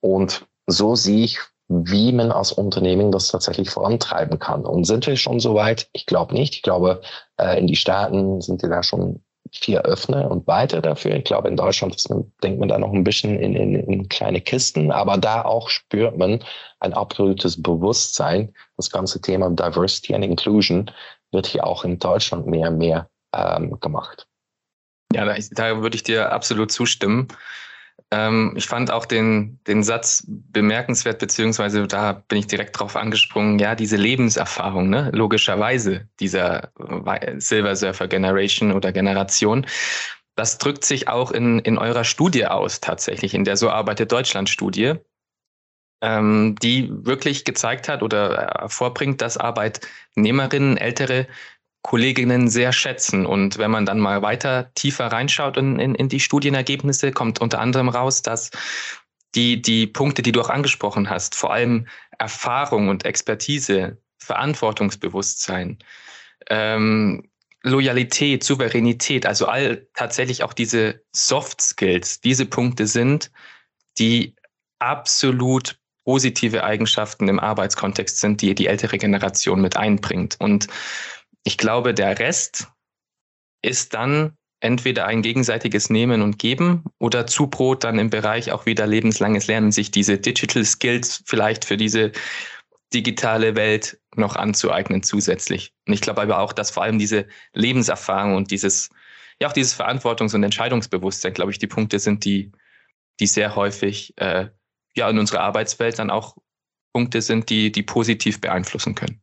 Und 0.00 0.46
so 0.66 0.94
sehe 0.94 1.24
ich, 1.24 1.38
wie 1.68 2.12
man 2.12 2.32
als 2.32 2.52
Unternehmen 2.52 3.12
das 3.12 3.28
tatsächlich 3.28 3.70
vorantreiben 3.70 4.38
kann. 4.38 4.64
Und 4.66 4.84
sind 4.84 5.06
wir 5.06 5.16
schon 5.16 5.40
so 5.40 5.54
weit? 5.54 5.88
Ich 5.92 6.06
glaube 6.06 6.34
nicht. 6.34 6.54
Ich 6.56 6.62
glaube, 6.62 7.00
äh, 7.38 7.58
in 7.58 7.66
die 7.66 7.76
Staaten 7.76 8.40
sind 8.40 8.62
die 8.62 8.68
da 8.68 8.82
schon 8.82 9.22
viel 9.54 9.78
öffner 9.78 10.30
und 10.30 10.46
weiter 10.46 10.80
dafür. 10.80 11.16
Ich 11.16 11.24
glaube, 11.24 11.48
in 11.48 11.56
Deutschland 11.56 11.94
ist 11.94 12.08
denkt 12.42 12.58
man 12.58 12.68
da 12.68 12.78
noch 12.78 12.92
ein 12.92 13.04
bisschen 13.04 13.38
in, 13.38 13.54
in, 13.54 13.74
in 13.74 14.08
kleine 14.08 14.40
Kisten, 14.40 14.90
aber 14.90 15.18
da 15.18 15.42
auch 15.42 15.68
spürt 15.68 16.16
man 16.16 16.42
ein 16.80 16.94
absolutes 16.94 17.60
Bewusstsein. 17.62 18.54
Das 18.76 18.90
ganze 18.90 19.20
Thema 19.20 19.50
Diversity 19.50 20.14
and 20.14 20.24
Inclusion 20.24 20.90
wird 21.32 21.46
hier 21.46 21.66
auch 21.66 21.84
in 21.84 21.98
Deutschland 21.98 22.46
mehr 22.46 22.70
und 22.70 22.78
mehr 22.78 23.08
ähm, 23.34 23.78
gemacht. 23.80 24.26
Ja, 25.14 25.24
da, 25.24 25.34
da 25.52 25.82
würde 25.82 25.96
ich 25.96 26.02
dir 26.02 26.32
absolut 26.32 26.72
zustimmen. 26.72 27.28
Ähm, 28.12 28.52
ich 28.56 28.66
fand 28.66 28.90
auch 28.90 29.06
den, 29.06 29.58
den 29.66 29.82
Satz 29.82 30.24
bemerkenswert, 30.28 31.18
beziehungsweise 31.18 31.86
da 31.86 32.12
bin 32.12 32.38
ich 32.38 32.46
direkt 32.46 32.78
drauf 32.78 32.94
angesprungen, 32.94 33.58
ja, 33.58 33.74
diese 33.74 33.96
Lebenserfahrung, 33.96 34.90
ne, 34.90 35.10
logischerweise 35.14 36.08
dieser 36.20 36.70
Silver 37.38 37.74
Surfer 37.74 38.08
Generation 38.08 38.72
oder 38.72 38.92
Generation. 38.92 39.66
Das 40.34 40.58
drückt 40.58 40.84
sich 40.84 41.08
auch 41.08 41.30
in, 41.30 41.58
in 41.60 41.78
eurer 41.78 42.04
Studie 42.04 42.46
aus, 42.46 42.80
tatsächlich, 42.80 43.32
in 43.32 43.44
der 43.44 43.56
So 43.56 43.70
arbeitet 43.70 44.12
Deutschland 44.12 44.50
Studie, 44.50 44.94
ähm, 46.02 46.56
die 46.62 46.90
wirklich 46.90 47.44
gezeigt 47.44 47.88
hat 47.88 48.02
oder 48.02 48.50
hervorbringt, 48.60 49.22
dass 49.22 49.38
Arbeitnehmerinnen 49.38 50.76
ältere 50.76 51.26
Kolleginnen 51.82 52.48
sehr 52.48 52.72
schätzen. 52.72 53.26
Und 53.26 53.58
wenn 53.58 53.70
man 53.70 53.86
dann 53.86 53.98
mal 53.98 54.22
weiter 54.22 54.72
tiefer 54.74 55.06
reinschaut 55.06 55.56
in, 55.56 55.78
in, 55.78 55.94
in 55.94 56.08
die 56.08 56.20
Studienergebnisse, 56.20 57.12
kommt 57.12 57.40
unter 57.40 57.60
anderem 57.60 57.88
raus, 57.88 58.22
dass 58.22 58.50
die, 59.34 59.60
die 59.60 59.86
Punkte, 59.86 60.22
die 60.22 60.32
du 60.32 60.40
auch 60.40 60.50
angesprochen 60.50 61.10
hast, 61.10 61.34
vor 61.34 61.52
allem 61.52 61.86
Erfahrung 62.18 62.88
und 62.88 63.04
Expertise, 63.04 63.98
Verantwortungsbewusstsein, 64.18 65.78
ähm, 66.48 67.28
Loyalität, 67.64 68.44
Souveränität, 68.44 69.24
also 69.26 69.46
all 69.46 69.86
tatsächlich 69.94 70.42
auch 70.42 70.52
diese 70.52 71.02
Soft 71.12 71.60
Skills, 71.60 72.20
diese 72.20 72.46
Punkte 72.46 72.86
sind, 72.86 73.30
die 73.98 74.34
absolut 74.78 75.78
positive 76.04 76.64
Eigenschaften 76.64 77.28
im 77.28 77.38
Arbeitskontext 77.38 78.18
sind, 78.18 78.42
die 78.42 78.54
die 78.54 78.66
ältere 78.66 78.98
Generation 78.98 79.60
mit 79.60 79.76
einbringt. 79.76 80.36
Und 80.40 80.66
ich 81.44 81.58
glaube, 81.58 81.94
der 81.94 82.18
Rest 82.18 82.68
ist 83.62 83.94
dann 83.94 84.36
entweder 84.60 85.06
ein 85.06 85.22
gegenseitiges 85.22 85.90
Nehmen 85.90 86.22
und 86.22 86.38
Geben 86.38 86.84
oder 86.98 87.26
Zubrot 87.26 87.82
dann 87.82 87.98
im 87.98 88.10
Bereich 88.10 88.52
auch 88.52 88.64
wieder 88.64 88.86
lebenslanges 88.86 89.48
Lernen, 89.48 89.72
sich 89.72 89.90
diese 89.90 90.18
Digital 90.18 90.64
Skills 90.64 91.22
vielleicht 91.26 91.64
für 91.64 91.76
diese 91.76 92.12
digitale 92.94 93.56
Welt 93.56 93.98
noch 94.14 94.36
anzueignen 94.36 95.02
zusätzlich. 95.02 95.72
Und 95.86 95.94
ich 95.94 96.00
glaube 96.00 96.22
aber 96.22 96.38
auch, 96.38 96.52
dass 96.52 96.70
vor 96.70 96.84
allem 96.84 96.98
diese 96.98 97.26
Lebenserfahrung 97.54 98.36
und 98.36 98.50
dieses, 98.50 98.90
ja 99.40 99.48
auch 99.48 99.52
dieses 99.52 99.78
Verantwortungs- 99.78 100.34
und 100.34 100.44
Entscheidungsbewusstsein, 100.44 101.34
glaube 101.34 101.50
ich, 101.50 101.58
die 101.58 101.66
Punkte 101.66 101.98
sind, 101.98 102.24
die, 102.24 102.52
die 103.18 103.26
sehr 103.26 103.56
häufig 103.56 104.14
äh, 104.18 104.48
ja 104.94 105.10
in 105.10 105.18
unserer 105.18 105.40
Arbeitswelt 105.40 105.98
dann 105.98 106.10
auch 106.10 106.36
Punkte 106.92 107.22
sind, 107.22 107.48
die, 107.48 107.72
die 107.72 107.82
positiv 107.82 108.40
beeinflussen 108.40 108.94
können. 108.94 109.22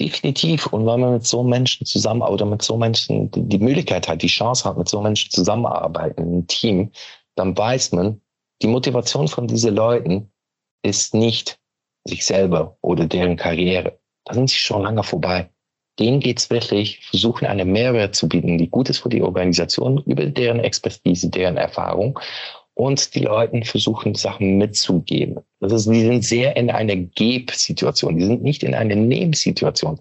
Definitiv. 0.00 0.66
Und 0.66 0.86
wenn 0.86 1.00
man 1.00 1.12
mit 1.14 1.26
so 1.26 1.44
Menschen 1.44 1.86
zusammen 1.86 2.22
oder 2.22 2.44
mit 2.44 2.62
so 2.62 2.76
Menschen 2.76 3.30
die 3.32 3.58
Möglichkeit 3.58 4.08
hat, 4.08 4.22
die 4.22 4.28
Chance 4.28 4.64
hat, 4.64 4.76
mit 4.76 4.88
so 4.88 5.00
Menschen 5.00 5.30
zusammenarbeiten 5.30 6.22
im 6.22 6.46
Team, 6.48 6.90
dann 7.36 7.56
weiß 7.56 7.92
man, 7.92 8.20
die 8.62 8.66
Motivation 8.66 9.28
von 9.28 9.46
diesen 9.46 9.74
Leuten 9.74 10.32
ist 10.82 11.14
nicht 11.14 11.58
sich 12.04 12.24
selber 12.24 12.76
oder 12.80 13.06
deren 13.06 13.36
Karriere. 13.36 13.98
Da 14.24 14.34
sind 14.34 14.50
sie 14.50 14.56
schon 14.56 14.82
lange 14.82 15.02
vorbei. 15.02 15.50
Denen 15.98 16.18
geht's 16.18 16.50
wirklich, 16.50 17.04
versuchen 17.06 17.46
eine 17.46 17.64
Mehrwert 17.64 18.16
zu 18.16 18.28
bieten, 18.28 18.58
die 18.58 18.68
gut 18.68 18.90
ist 18.90 18.98
für 18.98 19.08
die 19.08 19.22
Organisation, 19.22 20.02
über 20.06 20.26
deren 20.26 20.58
Expertise, 20.58 21.30
deren 21.30 21.56
Erfahrung 21.56 22.18
und 22.74 23.14
die 23.14 23.20
Leuten 23.20 23.62
versuchen, 23.62 24.14
Sachen 24.14 24.58
mitzugeben. 24.58 25.40
Das 25.60 25.72
ist, 25.72 25.88
die 25.88 26.02
sind 26.02 26.24
sehr 26.24 26.56
in 26.56 26.70
einer 26.70 26.96
Geb-Situation. 26.96 28.18
Die 28.18 28.26
sind 28.26 28.42
nicht 28.42 28.62
in 28.62 28.74
einer 28.74 28.96
Nehmsituation. 28.96 30.00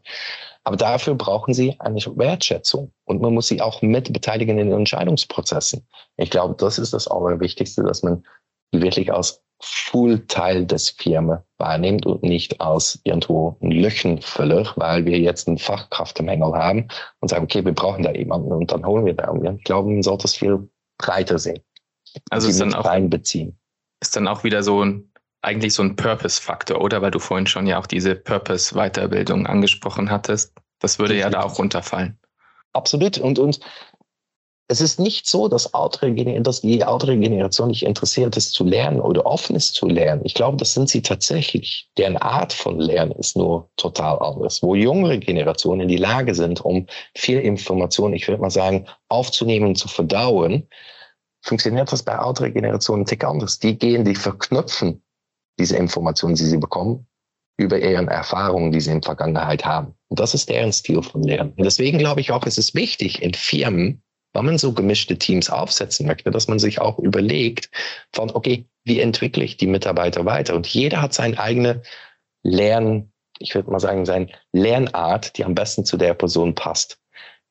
Aber 0.64 0.78
dafür 0.78 1.16
brauchen 1.16 1.54
sie 1.54 1.76
eine 1.80 2.00
Wertschätzung 2.00 2.92
und 3.06 3.22
man 3.22 3.34
muss 3.34 3.48
sie 3.48 3.62
auch 3.62 3.82
mit 3.82 4.12
beteiligen 4.14 4.58
in 4.58 4.70
den 4.70 4.80
Entscheidungsprozessen. 4.80 5.86
Ich 6.18 6.30
glaube, 6.30 6.56
das 6.58 6.80
ist 6.80 6.94
das 6.94 7.08
Allerwichtigste, 7.08 7.84
dass 7.84 8.02
man 8.02 8.24
die 8.74 8.82
wirklich 8.82 9.14
als 9.14 9.44
Full-Teil 9.62 10.66
des 10.66 10.90
Firma 10.90 11.44
wahrnimmt 11.58 12.06
und 12.06 12.24
nicht 12.24 12.60
als 12.60 13.00
irgendwo 13.04 13.58
ein 13.62 13.72
Löchenfüller, 13.72 14.74
weil 14.76 15.06
wir 15.06 15.20
jetzt 15.20 15.48
einen 15.48 15.58
Fachkraftmängel 15.58 16.54
haben 16.54 16.88
und 17.20 17.30
sagen, 17.30 17.44
okay, 17.44 17.64
wir 17.64 17.74
brauchen 17.74 18.04
da 18.04 18.12
jemanden 18.12 18.52
und 18.52 18.72
dann 18.72 18.86
holen 18.86 19.06
wir 19.06 19.14
da. 19.14 19.34
Ich 19.56 19.64
glaube, 19.64 19.90
man 19.90 20.04
sollte 20.04 20.26
es 20.28 20.36
viel 20.36 20.70
breiter 20.98 21.40
sehen. 21.40 21.62
Also 22.30 22.48
ist 22.48 22.60
dann 22.60 22.74
auch 22.74 22.86
einbeziehen. 22.86 23.58
Ist 24.02 24.16
dann 24.16 24.28
auch 24.28 24.44
wieder 24.44 24.64
so 24.64 24.84
ein 24.84 25.10
eigentlich 25.44 25.74
so 25.74 25.84
ein 25.84 25.96
Purpose-Faktor, 25.96 26.82
oder? 26.82 27.02
Weil 27.02 27.12
du 27.12 27.20
vorhin 27.20 27.48
schon 27.48 27.68
ja 27.68 27.78
auch 27.78 27.86
diese 27.86 28.16
Purpose-Weiterbildung 28.16 29.46
angesprochen 29.46 30.10
hattest. 30.10 30.54
Das 30.80 31.00
würde 31.00 31.18
ja 31.18 31.30
da 31.30 31.44
auch 31.44 31.60
runterfallen. 31.60 32.18
Absolut. 32.72 33.18
Und, 33.18 33.40
und 33.40 33.60
es 34.70 34.80
ist 34.82 35.00
nicht 35.00 35.28
so, 35.28 35.50
dass, 35.50 35.70
dass 35.72 36.62
die 36.62 36.80
ältere 36.80 37.18
Generation 37.18 37.68
nicht 37.68 37.84
interessiert 37.84 38.38
ist 38.38 38.54
zu 38.54 38.64
lernen 38.64 39.02
oder 39.02 39.26
offen 39.26 39.56
ist 39.56 39.76
zu 39.76 39.88
lernen. 39.88 40.22
Ich 40.24 40.34
glaube, 40.34 40.58
das 40.58 40.74
sind 40.74 40.90
sie 40.90 41.02
tatsächlich. 41.02 41.90
Deren 41.98 42.18
Art 42.18 42.54
von 42.54 42.80
Lernen 42.80 43.12
ist 43.12 43.36
nur 43.36 43.70
total 43.76 44.20
anders. 44.20 44.64
Wo 44.64 44.76
jüngere 44.76 45.18
Generationen 45.18 45.82
in 45.82 45.88
die 45.90 45.98
Lage 45.98 46.34
sind, 46.34 46.62
um 46.62 46.88
viel 47.16 47.40
Information, 47.40 48.14
ich 48.14 48.28
würde 48.28 48.42
mal 48.42 48.50
sagen, 48.50 48.88
aufzunehmen, 49.10 49.76
zu 49.76 49.90
verdauen, 49.90 50.68
funktioniert 51.44 51.92
das 51.92 52.04
bei 52.04 52.14
älteren 52.14 52.54
Generationen 52.54 53.04
ein 53.04 53.06
Tick 53.06 53.24
anders. 53.24 53.60
Die 53.60 53.78
gehen, 53.78 54.06
die 54.06 54.16
verknüpfen 54.16 55.04
diese 55.60 55.78
Informationen, 55.78 56.36
die 56.36 56.46
sie 56.46 56.58
bekommen, 56.58 57.06
über 57.58 57.78
ihren 57.78 58.08
Erfahrungen, 58.08 58.72
die 58.72 58.82
sie 58.82 58.92
in 58.92 59.02
der 59.02 59.08
Vergangenheit 59.08 59.64
haben. 59.64 59.94
Und 60.08 60.20
das 60.20 60.34
ist 60.34 60.50
deren 60.50 60.74
Stil 60.74 61.04
von 61.04 61.22
Lernen. 61.22 61.54
Und 61.56 61.64
deswegen 61.64 62.00
glaube 62.00 62.22
ich 62.22 62.32
auch, 62.32 62.46
es 62.48 62.58
ist 62.58 62.74
wichtig 62.74 63.22
in 63.22 63.34
Firmen, 63.34 64.02
wenn 64.34 64.46
man 64.46 64.58
so 64.58 64.74
gemischte 64.74 65.18
Teams 65.18 65.50
aufsetzen 65.50 66.08
möchte, 66.08 66.32
dass 66.32 66.48
man 66.48 66.58
sich 66.58 66.82
auch 66.82 66.98
überlegt 66.98 67.70
von, 68.14 68.32
okay, 68.32 68.66
wie 68.84 69.00
entwickle 69.00 69.44
ich 69.44 69.58
die 69.58 69.68
Mitarbeiter 69.68 70.26
weiter? 70.26 70.56
Und 70.56 70.66
jeder 70.66 71.02
hat 71.02 71.14
seine 71.14 71.40
eigene 71.40 71.84
Lern, 72.42 73.12
ich 73.38 73.54
würde 73.54 73.70
mal 73.70 73.80
sagen, 73.80 74.06
seine 74.06 74.30
Lernart, 74.52 75.38
die 75.38 75.46
am 75.46 75.54
besten 75.54 75.86
zu 75.86 75.98
der 75.98 76.16
Person 76.16 76.56
passt. 76.56 77.00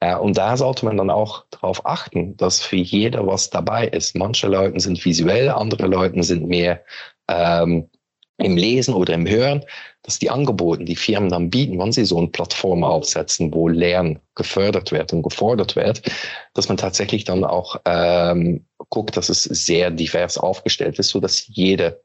Ja, 0.02 0.16
und 0.16 0.36
da 0.36 0.56
sollte 0.56 0.84
man 0.84 0.96
dann 0.96 1.10
auch 1.10 1.44
darauf 1.50 1.86
achten, 1.86 2.36
dass 2.36 2.60
für 2.60 2.74
jeder 2.74 3.24
was 3.24 3.50
dabei 3.50 3.86
ist. 3.86 4.16
Manche 4.16 4.48
Leute 4.48 4.80
sind 4.80 5.04
visuell, 5.04 5.48
andere 5.48 5.86
Leute 5.86 6.24
sind 6.24 6.48
mehr 6.48 6.84
ähm, 7.28 7.88
im 8.36 8.56
Lesen 8.56 8.94
oder 8.94 9.14
im 9.14 9.28
Hören, 9.28 9.64
dass 10.02 10.18
die 10.18 10.28
Angebote, 10.28 10.82
die 10.84 10.96
Firmen 10.96 11.30
dann 11.30 11.50
bieten, 11.50 11.78
wenn 11.78 11.92
sie 11.92 12.04
so 12.04 12.18
eine 12.18 12.26
Plattform 12.26 12.82
aufsetzen, 12.82 13.54
wo 13.54 13.68
Lernen 13.68 14.18
gefördert 14.34 14.90
wird 14.90 15.12
und 15.12 15.22
gefordert 15.22 15.76
wird, 15.76 16.02
dass 16.54 16.66
man 16.66 16.78
tatsächlich 16.78 17.22
dann 17.22 17.44
auch 17.44 17.76
ähm, 17.84 18.66
guckt, 18.88 19.16
dass 19.16 19.28
es 19.28 19.44
sehr 19.44 19.92
divers 19.92 20.36
aufgestellt 20.36 20.98
ist, 20.98 21.10
so 21.10 21.20
dass 21.20 21.46
jede 21.46 22.02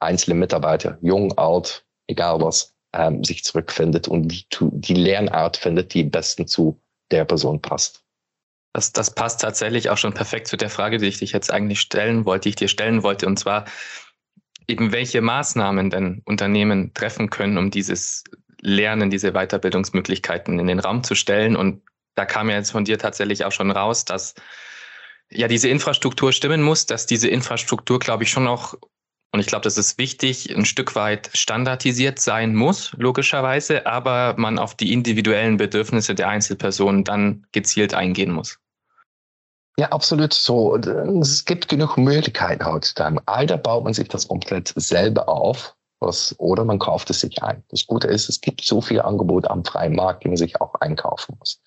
einzelne 0.00 0.34
Mitarbeiter, 0.34 0.98
jung, 1.02 1.38
alt, 1.38 1.86
egal 2.08 2.40
was, 2.40 2.74
ähm, 2.94 3.22
sich 3.22 3.44
zurückfindet 3.44 4.08
und 4.08 4.26
die, 4.26 4.44
die 4.60 4.94
Lernart 4.94 5.56
findet, 5.56 5.94
die 5.94 6.02
am 6.02 6.10
besten 6.10 6.48
zu 6.48 6.80
der 7.10 7.24
Person 7.24 7.60
passt. 7.62 8.04
Das, 8.72 8.92
das 8.92 9.14
passt 9.14 9.40
tatsächlich 9.40 9.90
auch 9.90 9.98
schon 9.98 10.14
perfekt 10.14 10.46
zu 10.46 10.56
der 10.56 10.70
Frage, 10.70 10.98
die 10.98 11.06
ich 11.06 11.18
dich 11.18 11.32
jetzt 11.32 11.50
eigentlich 11.50 11.80
stellen 11.80 12.24
wollte, 12.24 12.44
die 12.44 12.48
ich 12.50 12.56
dir 12.56 12.68
stellen 12.68 13.02
wollte, 13.02 13.26
und 13.26 13.38
zwar 13.38 13.64
eben 14.68 14.92
welche 14.92 15.22
Maßnahmen 15.22 15.90
denn 15.90 16.22
Unternehmen 16.26 16.92
treffen 16.92 17.30
können, 17.30 17.56
um 17.56 17.70
dieses 17.70 18.24
Lernen, 18.60 19.10
diese 19.10 19.32
Weiterbildungsmöglichkeiten 19.32 20.58
in 20.58 20.66
den 20.66 20.78
Raum 20.78 21.02
zu 21.02 21.14
stellen. 21.14 21.56
Und 21.56 21.82
da 22.14 22.26
kam 22.26 22.50
ja 22.50 22.56
jetzt 22.56 22.70
von 22.70 22.84
dir 22.84 22.98
tatsächlich 22.98 23.44
auch 23.44 23.52
schon 23.52 23.70
raus, 23.70 24.04
dass 24.04 24.34
ja 25.30 25.48
diese 25.48 25.68
Infrastruktur 25.68 26.32
stimmen 26.32 26.62
muss, 26.62 26.86
dass 26.86 27.06
diese 27.06 27.28
Infrastruktur, 27.28 27.98
glaube 27.98 28.24
ich, 28.24 28.30
schon 28.30 28.46
auch 28.46 28.74
und 29.32 29.40
ich 29.40 29.46
glaube, 29.46 29.64
das 29.64 29.76
ist 29.76 29.98
wichtig, 29.98 30.54
ein 30.56 30.64
Stück 30.64 30.94
weit 30.94 31.30
standardisiert 31.34 32.18
sein 32.18 32.54
muss, 32.54 32.92
logischerweise, 32.96 33.86
aber 33.86 34.34
man 34.38 34.58
auf 34.58 34.74
die 34.74 34.92
individuellen 34.92 35.58
Bedürfnisse 35.58 36.14
der 36.14 36.28
Einzelpersonen 36.28 37.04
dann 37.04 37.46
gezielt 37.52 37.92
eingehen 37.92 38.32
muss. 38.32 38.58
Ja, 39.78 39.90
absolut 39.90 40.32
so. 40.32 40.76
Es 40.76 41.44
gibt 41.44 41.68
genug 41.68 41.96
Möglichkeiten 41.98 42.64
heutzutage. 42.64 43.20
Either 43.26 43.58
baut 43.58 43.84
man 43.84 43.94
sich 43.94 44.08
das 44.08 44.26
komplett 44.26 44.72
selber 44.74 45.28
auf, 45.28 45.76
was, 46.00 46.34
oder 46.38 46.64
man 46.64 46.78
kauft 46.78 47.10
es 47.10 47.20
sich 47.20 47.42
ein. 47.42 47.62
Das 47.68 47.86
Gute 47.86 48.08
ist, 48.08 48.28
es 48.28 48.40
gibt 48.40 48.64
so 48.64 48.80
viel 48.80 49.00
Angebot 49.00 49.46
am 49.48 49.64
freien 49.64 49.94
Markt, 49.94 50.24
die 50.24 50.28
man 50.28 50.36
sich 50.36 50.60
auch 50.60 50.74
einkaufen 50.76 51.36
muss. 51.38 51.60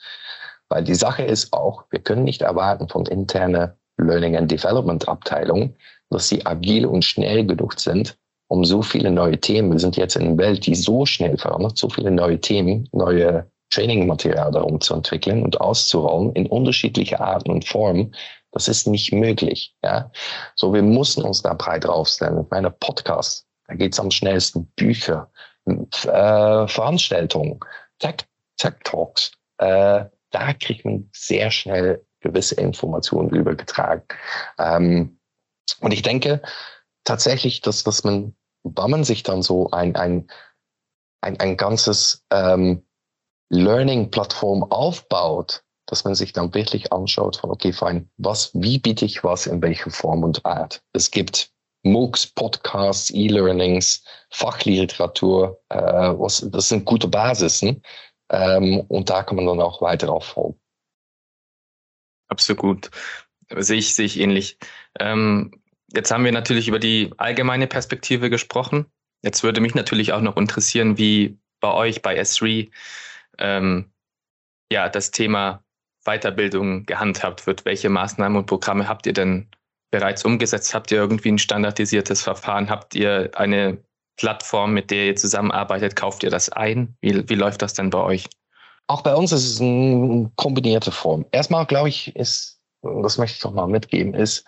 Weil 0.68 0.84
die 0.84 0.96
Sache 0.96 1.24
ist 1.24 1.54
auch, 1.54 1.86
wir 1.90 2.00
können 2.00 2.24
nicht 2.24 2.42
erwarten 2.42 2.90
von 2.90 3.06
interne 3.06 3.78
Learning 3.98 4.36
and 4.36 4.50
Development 4.50 5.08
Abteilungen, 5.08 5.76
dass 6.12 6.28
sie 6.28 6.46
agil 6.46 6.86
und 6.86 7.04
schnell 7.04 7.46
genug 7.46 7.80
sind, 7.80 8.18
um 8.48 8.66
so 8.66 8.82
viele 8.82 9.12
neue 9.12 9.40
Themen. 9.40 9.72
Wir 9.72 9.80
sind 9.80 9.98
jetzt 9.98 10.16
in 10.16 10.24
einer 10.24 10.38
Welt, 10.38 10.66
die 10.66 10.76
so 10.76 11.06
schnell 11.06 11.38
verändert, 11.38 11.78
so 11.78 11.90
viele 11.90 12.12
neue 12.12 12.40
Themen, 12.40 12.88
neue 12.92 13.50
Trainingmaterial 13.72 14.52
darum 14.52 14.82
zu 14.82 14.94
entwickeln 14.94 15.44
und 15.44 15.60
auszurollen 15.62 16.34
in 16.34 16.46
unterschiedliche 16.48 17.20
Arten 17.20 17.52
und 17.52 17.66
Formen. 17.66 18.14
Das 18.52 18.68
ist 18.68 18.86
nicht 18.86 19.14
möglich. 19.14 19.74
Ja, 19.82 20.12
so 20.56 20.74
wir 20.74 20.84
müssen 20.84 21.24
uns 21.24 21.42
da 21.42 21.54
breit 21.54 21.86
draufstellen. 21.86 22.46
Meine 22.50 22.70
Podcasts, 22.70 23.48
da 23.68 23.76
geht's 23.76 24.00
am 24.00 24.12
schnellsten. 24.12 24.66
Bücher, 24.76 25.32
äh, 25.66 26.68
Veranstaltungen, 26.68 27.60
Tech, 28.00 28.28
Tech 28.58 28.74
Talks. 28.84 29.32
Äh, 29.58 30.06
da 30.32 30.54
kriegt 30.60 30.84
man 30.84 31.10
sehr 31.14 31.50
schnell 31.52 32.06
gewisse 32.20 32.56
Informationen 32.56 33.30
übergetragen. 33.30 34.04
Ähm, 34.60 35.18
und 35.80 35.92
ich 35.92 36.02
denke 36.02 36.42
tatsächlich, 37.04 37.62
dass, 37.62 37.84
dass 37.84 38.04
man, 38.04 38.36
wenn 38.64 38.92
man 38.92 39.04
sich 39.04 39.24
dann 39.24 39.42
so 39.42 39.70
ein, 39.72 39.96
ein, 39.96 40.30
ein, 41.22 41.40
ein 41.40 41.58
ganzes 41.58 42.26
ähm, 42.32 42.86
Learning-Plattform 43.50 44.64
aufbaut, 44.64 45.64
dass 45.88 46.04
man 46.06 46.16
sich 46.16 46.32
dann 46.32 46.54
wirklich 46.54 46.94
anschaut 46.94 47.38
von, 47.38 47.52
okay, 47.52 47.74
fein, 47.74 48.10
was, 48.18 48.52
wie 48.54 48.80
biete 48.80 49.06
ich 49.06 49.24
was 49.24 49.46
in 49.46 49.62
welcher 49.62 49.92
Form 49.92 50.24
und 50.24 50.46
Art? 50.46 50.82
Es 50.94 51.12
gibt 51.12 51.52
MOOCs, 51.84 52.28
Podcasts, 52.28 53.10
E-Learnings, 53.10 54.04
Fachliteratur, 54.30 55.62
äh, 55.70 55.78
was, 55.78 56.48
das 56.50 56.70
sind 56.70 56.86
gute 56.86 57.08
Basisen. 57.08 57.82
Ähm, 58.30 58.82
und 58.88 59.10
da 59.10 59.24
kann 59.24 59.36
man 59.36 59.48
dann 59.48 59.60
auch 59.60 59.82
weiter 59.82 60.12
auffolgen. 60.12 60.60
Absolut. 62.30 62.90
Sehe 63.58 63.78
ich, 63.78 63.94
sehe 63.96 64.06
ich 64.06 64.20
ähnlich. 64.20 64.58
Ähm, 65.00 65.52
jetzt 65.94 66.12
haben 66.12 66.24
wir 66.24 66.32
natürlich 66.32 66.68
über 66.68 66.80
die 66.80 67.12
allgemeine 67.18 67.68
Perspektive 67.68 68.30
gesprochen. 68.30 68.86
Jetzt 69.24 69.44
würde 69.44 69.62
mich 69.62 69.76
natürlich 69.76 70.14
auch 70.14 70.22
noch 70.22 70.38
interessieren, 70.38 70.98
wie 70.98 71.38
bei 71.60 71.72
euch 71.74 72.02
bei 72.02 72.20
S3 72.20 72.72
ähm, 73.38 73.92
ja, 74.72 74.90
das 74.90 75.12
Thema 75.12 75.64
Weiterbildung 76.06 76.86
gehandhabt 76.86 77.46
wird. 77.46 77.66
Welche 77.66 77.90
Maßnahmen 77.90 78.38
und 78.38 78.46
Programme 78.48 78.88
habt 78.88 79.06
ihr 79.06 79.14
denn 79.14 79.48
bereits 79.92 80.26
umgesetzt? 80.26 80.74
Habt 80.74 80.92
ihr 80.92 80.98
irgendwie 80.98 81.32
ein 81.32 81.38
standardisiertes 81.38 82.24
Verfahren? 82.24 82.70
Habt 82.70 82.96
ihr 82.96 83.30
eine 83.36 83.84
Plattform, 84.18 84.74
mit 84.74 84.90
der 84.90 85.08
ihr 85.08 85.16
zusammenarbeitet? 85.16 85.96
Kauft 85.96 86.24
ihr 86.24 86.30
das 86.30 86.50
ein? 86.50 86.96
Wie, 87.02 87.28
wie 87.30 87.36
läuft 87.36 87.62
das 87.62 87.74
denn 87.74 87.90
bei 87.90 88.00
euch? 88.00 88.28
Auch 88.88 89.02
bei 89.02 89.16
uns 89.16 89.32
ist 89.32 89.46
es 89.46 89.62
eine 89.62 90.32
kombinierte 90.36 90.92
Form. 90.92 91.26
Erstmal, 91.32 91.66
glaube 91.66 91.90
ich, 91.90 92.16
ist, 92.16 92.61
das 92.82 93.18
möchte 93.18 93.36
ich 93.36 93.42
doch 93.42 93.54
mal 93.54 93.68
mitgeben, 93.68 94.14
ist, 94.14 94.46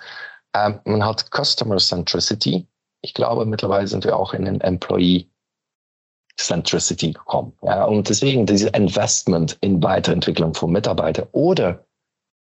ähm, 0.55 0.79
man 0.85 1.05
hat 1.05 1.29
Customer 1.31 1.77
Centricity. 1.77 2.67
Ich 3.01 3.13
glaube, 3.13 3.45
mittlerweile 3.45 3.87
sind 3.87 4.05
wir 4.05 4.17
auch 4.17 4.33
in 4.33 4.45
den 4.45 4.61
Employee 4.61 5.29
Centricity 6.37 7.11
gekommen. 7.11 7.53
Ja, 7.61 7.85
und 7.85 8.09
deswegen 8.09 8.45
diese 8.45 8.69
Investment 8.69 9.57
in 9.61 9.81
Weiterentwicklung 9.83 10.53
von 10.53 10.71
Mitarbeitern 10.71 11.27
oder 11.31 11.85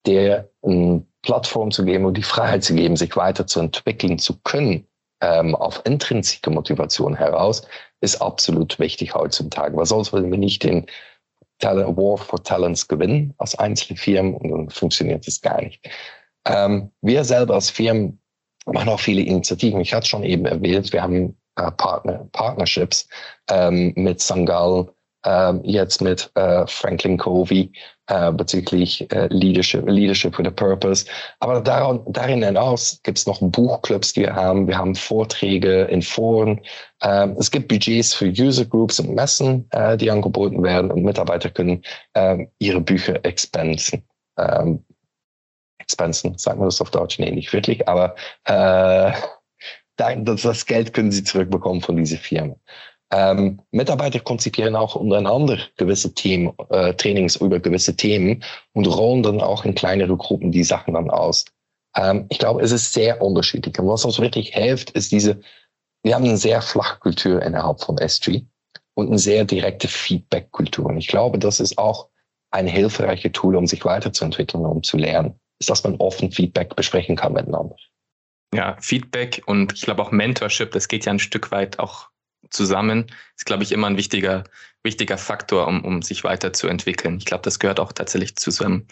der 0.06 0.50
eine 0.62 1.04
Plattform 1.22 1.70
zu 1.70 1.84
geben 1.84 2.06
und 2.06 2.16
die 2.16 2.22
Freiheit 2.22 2.64
zu 2.64 2.74
geben, 2.74 2.96
sich 2.96 3.16
weiterzuentwickeln 3.16 4.18
zu 4.18 4.40
können, 4.42 4.86
ähm, 5.20 5.54
auf 5.54 5.82
intrinsische 5.84 6.50
Motivation 6.50 7.14
heraus, 7.14 7.62
ist 8.00 8.20
absolut 8.20 8.78
wichtig 8.78 9.14
heutzutage. 9.14 9.76
Was 9.76 9.90
sonst 9.90 10.12
wenn 10.12 10.30
wir 10.30 10.38
nicht 10.38 10.64
den 10.64 10.86
Talent, 11.62 11.96
War 11.96 12.18
for 12.18 12.42
Talents 12.42 12.86
gewinnen 12.88 13.32
als 13.38 13.54
einzelne 13.54 13.96
Firmen 13.96 14.34
und 14.34 14.50
dann 14.50 14.70
funktioniert 14.70 15.26
es 15.26 15.40
gar 15.40 15.62
nicht. 15.62 15.88
Ähm, 16.44 16.90
wir 17.00 17.24
selber 17.24 17.54
als 17.54 17.70
Firmen 17.70 18.20
machen 18.66 18.88
auch 18.88 19.00
viele 19.00 19.22
Initiativen. 19.22 19.80
Ich 19.80 19.94
hatte 19.94 20.08
schon 20.08 20.24
eben 20.24 20.44
erwähnt, 20.44 20.92
wir 20.92 21.02
haben 21.02 21.36
äh, 21.56 21.70
Partner, 21.70 22.28
Partnerships 22.32 23.08
ähm, 23.48 23.92
mit 23.96 24.20
Sangal, 24.20 24.92
jetzt 25.62 26.00
mit 26.00 26.30
äh, 26.34 26.66
Franklin 26.66 27.16
Covey 27.16 27.70
äh, 28.08 28.32
bezüglich 28.32 29.10
äh, 29.12 29.28
Leadership, 29.28 29.88
Leadership 29.88 30.36
with 30.38 30.46
a 30.46 30.50
Purpose. 30.50 31.06
Aber 31.40 31.60
daran, 31.60 32.00
darin 32.08 32.42
hinaus 32.42 33.00
gibt 33.04 33.18
es 33.18 33.26
noch 33.26 33.38
Buchclubs, 33.40 34.12
die 34.12 34.22
wir 34.22 34.34
haben. 34.34 34.66
Wir 34.66 34.76
haben 34.76 34.94
Vorträge 34.94 35.82
in 35.84 36.02
Foren. 36.02 36.60
Ähm, 37.02 37.36
es 37.38 37.50
gibt 37.50 37.68
Budgets 37.68 38.12
für 38.12 38.26
User 38.26 38.64
Groups 38.64 39.00
und 39.00 39.14
Messen, 39.14 39.66
äh, 39.70 39.96
die 39.96 40.10
angeboten 40.10 40.62
werden 40.62 40.90
und 40.90 41.04
Mitarbeiter 41.04 41.48
können 41.50 41.82
ähm, 42.14 42.48
ihre 42.58 42.80
Bücher 42.80 43.24
expensen. 43.24 44.02
Ähm, 44.36 44.84
expensen, 45.78 46.36
sagen 46.38 46.60
wir 46.60 46.66
das 46.66 46.80
auf 46.80 46.90
Deutsch? 46.90 47.18
Nee, 47.18 47.30
nicht 47.30 47.52
wirklich, 47.52 47.88
aber 47.88 48.14
äh, 48.44 49.12
das 49.96 50.66
Geld 50.66 50.92
können 50.92 51.12
sie 51.12 51.24
zurückbekommen 51.24 51.80
von 51.80 51.96
diesen 51.96 52.18
Firmen. 52.18 52.56
Ähm, 53.12 53.60
Mitarbeiter 53.72 54.20
konzipieren 54.20 54.74
auch 54.74 54.94
untereinander 54.96 55.58
gewisse 55.76 56.14
Themen, 56.14 56.54
äh, 56.70 56.94
Trainings 56.94 57.36
über 57.36 57.60
gewisse 57.60 57.94
Themen 57.94 58.42
und 58.72 58.86
rollen 58.86 59.22
dann 59.22 59.42
auch 59.42 59.66
in 59.66 59.74
kleinere 59.74 60.16
Gruppen 60.16 60.50
die 60.50 60.64
Sachen 60.64 60.94
dann 60.94 61.10
aus. 61.10 61.44
Ähm, 61.94 62.24
ich 62.30 62.38
glaube, 62.38 62.62
es 62.62 62.72
ist 62.72 62.94
sehr 62.94 63.20
unterschiedlich. 63.20 63.78
Und 63.78 63.88
was 63.88 64.06
uns 64.06 64.18
wirklich 64.18 64.54
hilft, 64.54 64.90
ist 64.92 65.12
diese, 65.12 65.40
wir 66.02 66.14
haben 66.14 66.24
eine 66.24 66.38
sehr 66.38 66.62
flache 66.62 66.98
Kultur 67.00 67.42
innerhalb 67.42 67.82
von 67.82 67.96
S3 67.96 68.46
und 68.94 69.08
eine 69.08 69.18
sehr 69.18 69.44
direkte 69.44 69.88
Feedback-Kultur. 69.88 70.86
Und 70.86 70.96
ich 70.96 71.08
glaube, 71.08 71.38
das 71.38 71.60
ist 71.60 71.76
auch 71.76 72.08
ein 72.50 72.66
hilfreiches 72.66 73.32
Tool, 73.32 73.56
um 73.56 73.66
sich 73.66 73.84
weiterzuentwickeln, 73.84 74.64
um 74.64 74.82
zu 74.82 74.96
lernen, 74.96 75.38
ist, 75.58 75.68
dass 75.68 75.84
man 75.84 75.96
offen 75.96 76.32
Feedback 76.32 76.76
besprechen 76.76 77.16
kann 77.16 77.34
miteinander. 77.34 77.76
Ja, 78.54 78.76
Feedback 78.80 79.42
und 79.46 79.72
ich 79.74 79.82
glaube 79.82 80.02
auch 80.02 80.10
Mentorship, 80.10 80.72
das 80.72 80.88
geht 80.88 81.06
ja 81.06 81.12
ein 81.12 81.18
Stück 81.18 81.50
weit 81.50 81.78
auch 81.78 82.11
zusammen, 82.52 83.06
ist, 83.36 83.46
glaube 83.46 83.62
ich, 83.62 83.72
immer 83.72 83.88
ein 83.88 83.96
wichtiger, 83.96 84.44
wichtiger 84.82 85.18
Faktor, 85.18 85.66
um, 85.66 85.84
um 85.84 86.02
sich 86.02 86.24
weiterzuentwickeln. 86.24 87.18
Ich 87.18 87.24
glaube, 87.24 87.42
das 87.42 87.58
gehört 87.58 87.80
auch 87.80 87.92
tatsächlich 87.92 88.36
zusammen. 88.36 88.86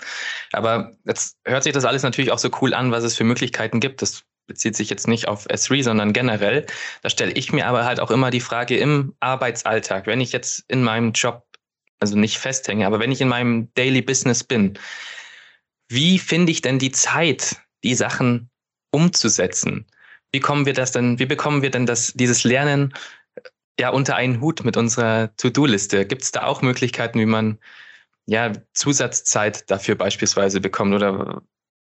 Aber 0.53 0.93
jetzt 1.05 1.37
hört 1.45 1.63
sich 1.63 1.73
das 1.73 1.85
alles 1.85 2.03
natürlich 2.03 2.33
auch 2.33 2.39
so 2.39 2.51
cool 2.61 2.75
an, 2.75 2.91
was 2.91 3.05
es 3.05 3.17
für 3.17 3.25
Möglichkeiten 3.25 3.81
gibt. 3.81 4.03
Das 4.03 4.25
bezieht 4.47 4.75
sich 4.77 4.91
jetzt 4.91 5.07
nicht 5.07 5.29
auf 5.29 5.47
S3, 5.47 5.85
sondern 5.85 6.13
generell. 6.13 6.67
Da 7.03 7.11
stelle 7.11 7.33
ich 7.33 7.53
mir 7.53 7.67
aber 7.67 7.85
halt 7.85 8.01
auch 8.01 8.11
immer 8.11 8.31
die 8.31 8.41
Frage 8.41 8.77
im 8.79 9.15
Arbeitsalltag, 9.21 10.07
wenn 10.07 10.21
ich 10.21 10.33
jetzt 10.33 10.65
in 10.67 10.83
meinem 10.83 11.13
Job, 11.13 11.45
also 12.01 12.19
nicht 12.19 12.39
festhänge, 12.39 12.87
aber 12.87 12.99
wenn 12.99 13.13
ich 13.13 13.21
in 13.21 13.29
meinem 13.29 13.73
Daily 13.75 14.03
Business 14.03 14.43
bin, 14.43 14.77
wie 15.89 16.19
finde 16.19 16.51
ich 16.51 16.63
denn 16.63 16.79
die 16.79 16.93
Zeit, 16.93 17.57
die 17.85 17.95
Sachen 17.95 18.51
umzusetzen? 18.91 19.87
Wie 20.33 20.41
kommen 20.41 20.67
wir 20.67 20.73
das 20.73 20.93
denn, 20.93 21.19
wie 21.19 21.27
bekommen 21.27 21.63
wir 21.63 21.71
denn 21.71 21.87
das, 21.87 22.13
dieses 22.15 22.45
Lernen 22.45 22.93
ja 23.79 23.91
unter 23.91 24.17
einen 24.17 24.41
Hut 24.41 24.65
mit 24.65 24.77
unserer 24.77 25.35
To-Do-Liste? 25.37 26.07
Gibt 26.07 26.23
es 26.23 26.33
da 26.33 26.45
auch 26.45 26.63
Möglichkeiten, 26.63 27.19
wie 27.19 27.27
man 27.27 27.59
ja 28.27 28.53
Zusatzzeit 28.75 29.71
dafür 29.71 29.95
beispielsweise 29.95 30.61
bekommt 30.61 30.95
oder 30.95 31.43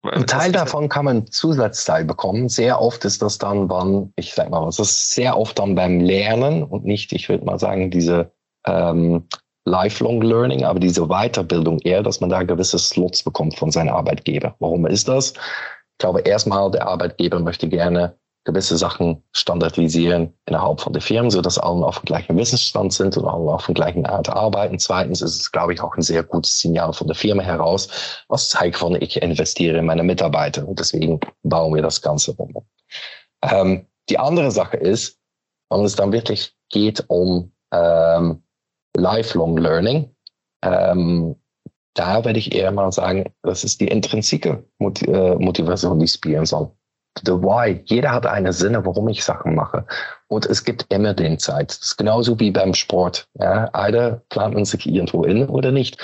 ein 0.04 0.28
Teil 0.28 0.52
davon 0.52 0.90
kann 0.90 1.06
man 1.06 1.28
Zusatzzeit 1.28 2.06
bekommen. 2.08 2.50
Sehr 2.50 2.82
oft 2.82 3.06
ist 3.06 3.22
das 3.22 3.38
dann, 3.38 3.70
wann, 3.70 4.12
ich 4.18 4.34
sag 4.34 4.50
mal, 4.50 4.68
es 4.68 4.78
ist 4.78 5.12
sehr 5.12 5.38
oft 5.38 5.58
dann 5.58 5.76
beim 5.76 6.02
Lernen 6.02 6.64
und 6.64 6.84
nicht, 6.84 7.14
ich 7.14 7.30
würde 7.30 7.46
mal 7.46 7.58
sagen, 7.58 7.90
diese 7.90 8.30
ähm, 8.66 9.26
Lifelong 9.66 10.22
Learning, 10.22 10.66
aber 10.66 10.80
diese 10.80 11.08
Weiterbildung 11.08 11.80
eher, 11.80 12.04
dass 12.04 12.20
man 12.20 12.30
da 12.30 12.44
gewisse 12.44 12.80
Slots 12.80 13.24
bekommt 13.24 13.58
von 13.58 13.72
seinem 13.72 13.96
Arbeitgeber. 13.96 14.56
Warum 14.60 14.86
ist 14.86 15.08
das? 15.08 15.32
Ich 15.32 16.00
glaube, 16.00 16.20
erstmal, 16.22 16.70
der 16.72 16.86
Arbeitgeber 16.86 17.40
möchte 17.40 17.70
gerne 17.70 18.18
gewisse 18.46 18.78
Sachen 18.78 19.24
standardisieren 19.32 20.34
innerhalb 20.46 20.82
von 20.82 20.94
der 20.94 21.02
Firmen, 21.02 21.32
so 21.32 21.42
dass 21.42 21.58
alle 21.58 21.86
auf 21.86 22.00
dem 22.00 22.06
gleichen 22.06 22.38
Wissensstand 22.38 22.92
sind 22.94 23.16
und 23.18 23.26
alle 23.26 23.52
auf 23.52 23.66
dem 23.66 23.74
gleichen 23.74 24.06
Art 24.06 24.30
arbeiten. 24.30 24.80
Zweitens 24.80 25.22
ist 25.22 25.40
es, 25.40 25.52
glaube 25.52 25.74
ich, 25.74 25.82
auch 25.82 25.96
ein 25.96 26.02
sehr 26.02 26.24
gutes 26.24 26.60
Signal 26.60 26.94
von 26.94 27.08
der 27.08 27.16
Firma 27.16 27.44
heraus, 27.44 27.88
was 28.28 28.50
zeigt 28.50 28.78
von, 28.78 28.96
ich 29.02 29.22
investiere 29.22 29.78
in 29.78 29.86
meine 29.86 30.04
Mitarbeiter 30.04 30.68
und 30.68 30.80
deswegen 30.80 31.20
bauen 31.44 31.74
wir 31.74 31.82
das 31.82 32.02
Ganze 32.02 32.34
um. 32.34 32.54
Ähm, 33.42 33.88
die 34.10 34.20
andere 34.20 34.52
Sache 34.52 34.78
ist, 34.78 35.18
wenn 35.70 35.86
es 35.86 35.96
dann 35.96 36.12
wirklich 36.12 36.54
geht 36.70 37.04
um 37.08 37.54
ähm, 37.72 38.44
Lifelong 38.98 39.58
Learning, 39.58 40.14
ähm, 40.64 41.36
da 41.96 42.26
werde 42.26 42.40
ich 42.40 42.54
eher 42.54 42.72
mal 42.72 42.92
sagen, 42.92 43.32
das 43.44 43.64
ist 43.64 43.80
die 43.80 43.88
intrinsike 43.88 44.66
äh, 44.80 45.36
Motivation, 45.36 46.00
die 46.00 46.08
spielen 46.08 46.46
soll 46.46 46.72
the 47.26 47.34
why. 47.34 47.82
Jeder 47.86 48.12
hat 48.12 48.26
eine 48.26 48.54
Sinne, 48.54 48.86
warum 48.86 49.08
ich 49.10 49.24
Sachen 49.24 49.56
mache. 49.56 49.86
Und 50.28 50.46
es 50.46 50.64
gibt 50.64 50.92
immer 50.92 51.14
den 51.14 51.40
Zeit. 51.40 51.70
Das 51.70 51.80
ist 51.80 51.98
genauso 51.98 52.40
wie 52.40 52.52
beim 52.52 52.74
Sport. 52.74 53.28
Ja, 53.36 53.70
einer 53.74 54.22
plant 54.30 54.56
man 54.56 54.66
sich 54.66 54.86
irgendwo 54.86 55.24
in 55.24 55.48
oder 55.48 55.72
nicht. 55.72 55.98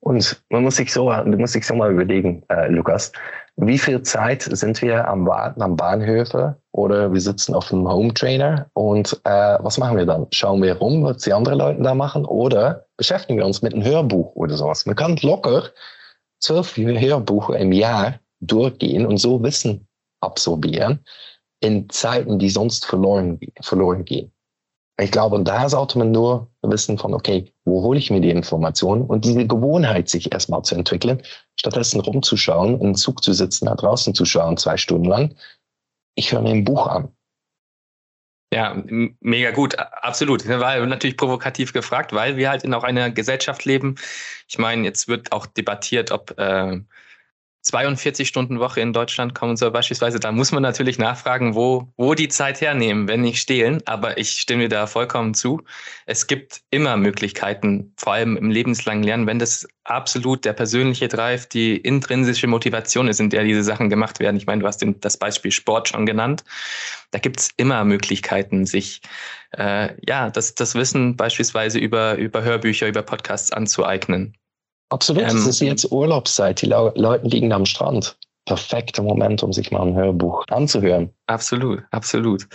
Und 0.00 0.42
man 0.50 0.64
muss 0.64 0.76
sich 0.76 0.92
so, 0.92 1.06
man 1.06 1.38
muss 1.38 1.52
sich 1.52 1.64
so 1.64 1.74
mal 1.74 1.92
überlegen, 1.92 2.42
äh, 2.48 2.68
Lukas, 2.68 3.12
wie 3.56 3.78
viel 3.78 4.02
Zeit 4.02 4.42
sind 4.42 4.82
wir 4.82 5.06
am 5.06 5.26
Warten 5.26 5.62
am 5.62 5.76
Bahnhöfe 5.76 6.56
oder 6.72 7.12
wir 7.12 7.20
sitzen 7.20 7.54
auf 7.54 7.68
dem 7.68 7.86
Home 7.88 8.12
Trainer 8.12 8.66
und 8.72 9.20
äh, 9.24 9.58
was 9.60 9.78
machen 9.78 9.96
wir 9.96 10.06
dann? 10.06 10.26
Schauen 10.32 10.62
wir 10.62 10.74
rum, 10.74 11.04
was 11.04 11.18
die 11.18 11.32
anderen 11.32 11.58
Leute 11.58 11.82
da 11.82 11.94
machen 11.94 12.24
oder 12.24 12.86
beschäftigen 12.96 13.38
wir 13.38 13.46
uns 13.46 13.62
mit 13.62 13.74
einem 13.74 13.84
Hörbuch 13.84 14.34
oder 14.34 14.56
sowas? 14.56 14.86
Man 14.86 14.96
kann 14.96 15.16
locker 15.22 15.64
zwölf 16.40 16.76
Hörbuche 16.76 17.56
im 17.56 17.70
Jahr 17.70 18.14
durchgehen 18.40 19.06
und 19.06 19.18
so 19.18 19.40
Wissen 19.42 19.86
absorbieren 20.22 21.04
in 21.60 21.88
Zeiten, 21.90 22.38
die 22.38 22.50
sonst 22.50 22.86
verloren, 22.86 23.38
verloren 23.60 24.04
gehen. 24.04 24.32
Ich 25.00 25.10
glaube, 25.10 25.36
und 25.36 25.48
da 25.48 25.68
sollte 25.68 25.98
man 25.98 26.10
nur 26.10 26.50
wissen 26.62 26.98
von, 26.98 27.14
okay, 27.14 27.52
wo 27.64 27.82
hole 27.82 27.98
ich 27.98 28.10
mir 28.10 28.20
die 28.20 28.30
Informationen 28.30 29.02
und 29.02 29.24
diese 29.24 29.46
Gewohnheit 29.46 30.08
sich 30.08 30.32
erstmal 30.32 30.62
zu 30.62 30.74
entwickeln, 30.74 31.22
stattdessen 31.56 32.00
rumzuschauen, 32.00 32.80
in 32.80 32.94
Zug 32.94 33.22
zu 33.22 33.32
sitzen, 33.32 33.66
da 33.66 33.74
draußen 33.74 34.14
zu 34.14 34.24
schauen, 34.24 34.56
zwei 34.58 34.76
Stunden 34.76 35.08
lang. 35.08 35.34
Ich 36.14 36.32
höre 36.32 36.42
mir 36.42 36.50
ein 36.50 36.64
Buch 36.64 36.86
an. 36.86 37.08
Ja, 38.52 38.76
mega 39.20 39.50
gut, 39.50 39.78
absolut. 39.78 40.46
War 40.46 40.84
natürlich 40.84 41.16
provokativ 41.16 41.72
gefragt, 41.72 42.12
weil 42.12 42.36
wir 42.36 42.50
halt 42.50 42.64
in 42.64 42.74
auch 42.74 42.84
einer 42.84 43.10
Gesellschaft 43.10 43.64
leben. 43.64 43.94
Ich 44.46 44.58
meine, 44.58 44.84
jetzt 44.84 45.08
wird 45.08 45.32
auch 45.32 45.46
debattiert, 45.46 46.10
ob 46.10 46.38
äh, 46.38 46.80
42 47.62 48.26
Stunden 48.26 48.58
Woche 48.58 48.80
in 48.80 48.92
Deutschland 48.92 49.34
kommen 49.34 49.56
soll 49.56 49.70
beispielsweise, 49.70 50.18
da 50.18 50.32
muss 50.32 50.50
man 50.50 50.62
natürlich 50.62 50.98
nachfragen, 50.98 51.54
wo, 51.54 51.92
wo 51.96 52.14
die 52.14 52.28
Zeit 52.28 52.60
hernehmen, 52.60 53.06
wenn 53.06 53.20
nicht 53.20 53.40
stehlen. 53.40 53.80
Aber 53.86 54.18
ich 54.18 54.32
stimme 54.32 54.68
da 54.68 54.86
vollkommen 54.88 55.32
zu. 55.32 55.62
Es 56.04 56.26
gibt 56.26 56.62
immer 56.70 56.96
Möglichkeiten, 56.96 57.94
vor 57.96 58.14
allem 58.14 58.36
im 58.36 58.50
lebenslangen 58.50 59.04
Lernen, 59.04 59.26
wenn 59.28 59.38
das 59.38 59.68
absolut 59.84 60.44
der 60.44 60.52
persönliche 60.52 61.06
Drive, 61.06 61.46
die 61.46 61.76
intrinsische 61.76 62.48
Motivation 62.48 63.06
ist, 63.06 63.20
in 63.20 63.30
der 63.30 63.44
diese 63.44 63.62
Sachen 63.62 63.90
gemacht 63.90 64.18
werden. 64.18 64.36
Ich 64.36 64.46
meine, 64.46 64.62
du 64.62 64.66
hast 64.66 64.78
den, 64.78 65.00
das 65.00 65.16
Beispiel 65.16 65.52
Sport 65.52 65.88
schon 65.88 66.04
genannt. 66.04 66.44
Da 67.12 67.20
gibt's 67.20 67.50
immer 67.56 67.84
Möglichkeiten, 67.84 68.66
sich 68.66 69.02
äh, 69.52 69.94
ja 70.06 70.30
das, 70.30 70.54
das 70.54 70.74
Wissen 70.74 71.16
beispielsweise 71.16 71.78
über, 71.78 72.16
über 72.16 72.42
Hörbücher, 72.42 72.88
über 72.88 73.02
Podcasts 73.02 73.52
anzueignen. 73.52 74.36
Absolut, 74.92 75.22
ähm, 75.22 75.38
es 75.38 75.46
ist 75.46 75.60
jetzt 75.60 75.90
Urlaubszeit. 75.90 76.60
Die 76.60 76.66
Leute 76.66 77.26
liegen 77.26 77.52
am 77.52 77.64
Strand. 77.64 78.16
Perfekter 78.44 79.02
Moment, 79.02 79.42
um 79.42 79.52
sich 79.52 79.70
mal 79.70 79.86
ein 79.86 79.94
Hörbuch 79.94 80.44
anzuhören. 80.50 81.10
Absolut, 81.26 81.82
absolut. 81.92 82.46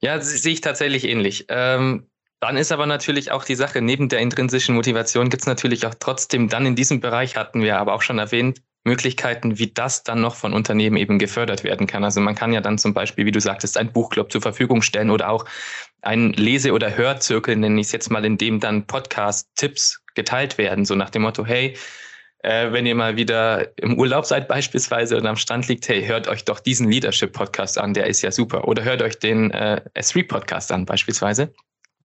Ja, 0.00 0.20
sehe 0.20 0.52
ich 0.52 0.62
tatsächlich 0.62 1.04
ähnlich. 1.04 1.46
Ähm, 1.48 2.06
dann 2.40 2.56
ist 2.56 2.72
aber 2.72 2.86
natürlich 2.86 3.30
auch 3.30 3.44
die 3.44 3.54
Sache, 3.56 3.82
neben 3.82 4.08
der 4.08 4.20
intrinsischen 4.20 4.74
Motivation 4.74 5.28
gibt 5.28 5.42
es 5.42 5.46
natürlich 5.46 5.86
auch 5.86 5.94
trotzdem 5.98 6.48
dann 6.48 6.64
in 6.64 6.76
diesem 6.76 7.00
Bereich, 7.00 7.36
hatten 7.36 7.62
wir 7.62 7.78
aber 7.78 7.94
auch 7.94 8.02
schon 8.02 8.18
erwähnt, 8.18 8.62
Möglichkeiten, 8.84 9.58
wie 9.58 9.72
das 9.72 10.02
dann 10.04 10.20
noch 10.20 10.36
von 10.36 10.54
Unternehmen 10.54 10.96
eben 10.96 11.18
gefördert 11.18 11.64
werden 11.64 11.86
kann. 11.86 12.04
Also 12.04 12.20
man 12.20 12.36
kann 12.36 12.52
ja 12.52 12.60
dann 12.60 12.78
zum 12.78 12.94
Beispiel, 12.94 13.26
wie 13.26 13.32
du 13.32 13.40
sagtest, 13.40 13.76
ein 13.76 13.92
Buchclub 13.92 14.30
zur 14.32 14.40
Verfügung 14.40 14.80
stellen 14.80 15.10
oder 15.10 15.28
auch 15.28 15.44
einen 16.02 16.32
Lese- 16.34 16.72
oder 16.72 16.96
Hörzirkel, 16.96 17.56
nenne 17.56 17.80
ich 17.80 17.88
es 17.88 17.92
jetzt 17.92 18.10
mal, 18.10 18.24
in 18.24 18.38
dem 18.38 18.60
dann 18.60 18.86
Podcast-Tipps 18.86 20.00
geteilt 20.16 20.58
werden, 20.58 20.84
so 20.84 20.94
nach 20.94 21.10
dem 21.10 21.22
Motto, 21.22 21.46
hey, 21.46 21.76
äh, 22.40 22.72
wenn 22.72 22.86
ihr 22.86 22.94
mal 22.94 23.16
wieder 23.16 23.76
im 23.78 23.98
Urlaub 23.98 24.26
seid 24.26 24.48
beispielsweise 24.48 25.16
und 25.16 25.26
am 25.26 25.36
Strand 25.36 25.68
liegt, 25.68 25.88
hey, 25.88 26.04
hört 26.04 26.28
euch 26.28 26.44
doch 26.44 26.60
diesen 26.60 26.90
Leadership-Podcast 26.90 27.78
an, 27.78 27.94
der 27.94 28.06
ist 28.06 28.22
ja 28.22 28.30
super. 28.30 28.68
Oder 28.68 28.84
hört 28.84 29.02
euch 29.02 29.18
den 29.18 29.50
äh, 29.50 29.80
S3-Podcast 29.94 30.72
an 30.72 30.86
beispielsweise. 30.86 31.52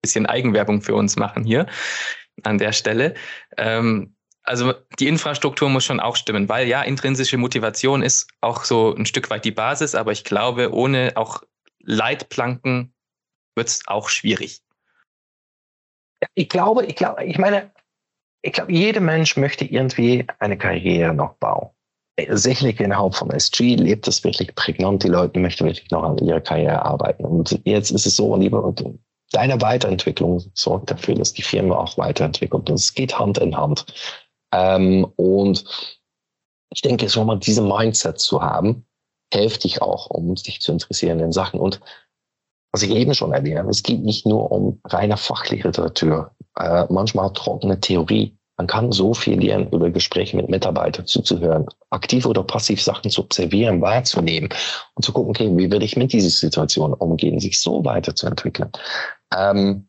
Bisschen 0.02 0.26
Eigenwerbung 0.26 0.82
für 0.82 0.95
uns 0.95 1.15
machen 1.15 1.43
hier 1.43 1.67
an 2.43 2.58
der 2.58 2.71
Stelle. 2.71 3.13
Ähm, 3.58 4.15
also 4.43 4.74
die 5.00 5.08
Infrastruktur 5.08 5.69
muss 5.69 5.86
schon 5.86 6.00
auch 6.00 6.15
stimmen, 6.15 6.50
weil 6.50 6.67
ja, 6.67 6.82
intrinsische 6.82 7.38
Motivation 7.38 8.02
ist 8.02 8.28
auch 8.41 8.63
so 8.63 8.95
ein 8.95 9.06
Stück 9.06 9.30
weit 9.30 9.45
die 9.45 9.52
Basis, 9.52 9.93
aber 9.93 10.12
ich 10.12 10.24
glaube, 10.24 10.74
ohne 10.74 11.12
auch 11.15 11.43
Leitplanken 11.84 12.93
wird 13.56 13.67
es 13.67 13.82
auch 13.86 14.10
schwierig. 14.10 14.62
Ich 16.34 16.50
glaube, 16.50 16.86
ich 16.86 16.95
glaube, 16.95 17.24
ich 17.26 17.38
meine, 17.38 17.71
ich 18.41 18.54
glaube, 18.54 18.71
jeder 18.71 19.01
Mensch 19.01 19.38
möchte 19.38 19.65
irgendwie 19.65 20.25
eine 20.39 20.58
Karriere 20.58 21.13
noch 21.13 21.36
bauen. 21.36 21.69
Sicherlich 22.30 22.80
innerhalb 22.80 23.15
von 23.15 23.32
SG 23.32 23.75
lebt 23.75 24.08
es 24.08 24.23
wirklich 24.23 24.54
prägnant. 24.56 25.04
Die 25.04 25.08
Leute 25.08 25.39
möchten 25.39 25.65
wirklich 25.65 25.89
noch 25.91 26.04
an 26.04 26.17
ihrer 26.17 26.41
Karriere 26.41 26.84
arbeiten. 26.84 27.25
Und 27.25 27.60
jetzt 27.63 27.91
ist 27.91 28.06
es 28.06 28.15
so, 28.15 28.36
lieber 28.36 28.73
deine 29.32 29.62
Weiterentwicklung 29.62 30.43
sorgt 30.54 30.91
dafür, 30.91 31.15
dass 31.15 31.34
die 31.34 31.41
Firma 31.41 31.77
auch 31.77 31.97
weiterentwickelt. 31.97 32.69
Und 32.69 32.75
es 32.75 32.93
geht 32.93 33.17
Hand 33.17 33.38
in 33.38 33.56
Hand. 33.56 33.86
Ähm, 34.54 35.06
und 35.15 35.63
ich 36.73 36.82
denke, 36.82 37.10
schon 37.10 37.27
mal 37.27 37.39
diese 37.39 37.62
Mindset 37.62 38.19
zu 38.19 38.41
haben, 38.41 38.86
hilft 39.34 39.63
dich 39.63 39.82
auch, 39.82 40.08
um 40.08 40.36
dich 40.36 40.62
zu 40.62 40.71
interessieren 40.71 41.19
in 41.19 41.32
Sachen. 41.32 41.60
Und 41.60 41.80
was 42.71 42.84
ich 42.84 42.91
eben 42.91 43.13
schon 43.13 43.34
erwähnt 43.34 43.60
habe, 43.60 43.69
es 43.69 43.84
geht 43.84 44.01
nicht 44.03 44.25
nur 44.25 44.51
um 44.51 44.79
reine 44.86 45.17
Fachliteratur, 45.17 46.31
äh, 46.57 46.86
manchmal 46.89 47.34
trockene 47.34 47.79
Theorie. 47.79 48.38
Man 48.57 48.67
kann 48.67 48.91
so 48.91 49.13
viel 49.13 49.39
lernen 49.39 49.69
über 49.71 49.89
Gespräche 49.89 50.38
mit 50.38 50.49
Mitarbeitern 50.49 51.07
zuzuhören, 51.07 51.65
aktiv 51.89 52.25
oder 52.25 52.43
passiv 52.43 52.81
Sachen 52.81 53.10
zu 53.10 53.23
observieren, 53.23 53.81
wahrzunehmen 53.81 54.49
und 54.93 55.03
zu 55.03 55.12
gucken, 55.12 55.31
okay, 55.31 55.49
wie 55.57 55.71
würde 55.71 55.86
ich 55.86 55.97
mit 55.97 56.13
dieser 56.13 56.29
Situation 56.29 56.93
umgehen, 56.93 57.39
sich 57.39 57.60
so 57.60 57.84
weiterzuentwickeln. 57.84 58.69
Ähm, 59.36 59.88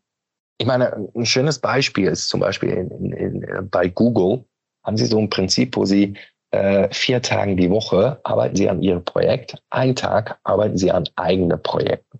ich 0.57 0.65
meine, 0.65 1.09
ein 1.15 1.25
schönes 1.25 1.59
Beispiel 1.59 2.07
ist 2.07 2.29
zum 2.29 2.39
Beispiel 2.39 2.69
in, 2.69 3.13
in, 3.13 3.41
in, 3.41 3.69
bei 3.69 3.87
Google 3.87 4.45
haben 4.83 4.97
sie 4.97 5.05
so 5.05 5.19
ein 5.19 5.29
Prinzip, 5.29 5.75
wo 5.75 5.85
sie 5.85 6.15
äh, 6.51 6.87
vier 6.91 7.21
Tage 7.21 7.55
die 7.55 7.69
Woche 7.69 8.19
arbeiten 8.23 8.55
sie 8.55 8.69
an 8.69 8.81
ihrem 8.81 9.03
Projekt, 9.03 9.57
ein 9.69 9.95
Tag 9.95 10.39
arbeiten 10.43 10.77
sie 10.77 10.91
an 10.91 11.05
eigenen 11.15 11.61
Projekten. 11.61 12.19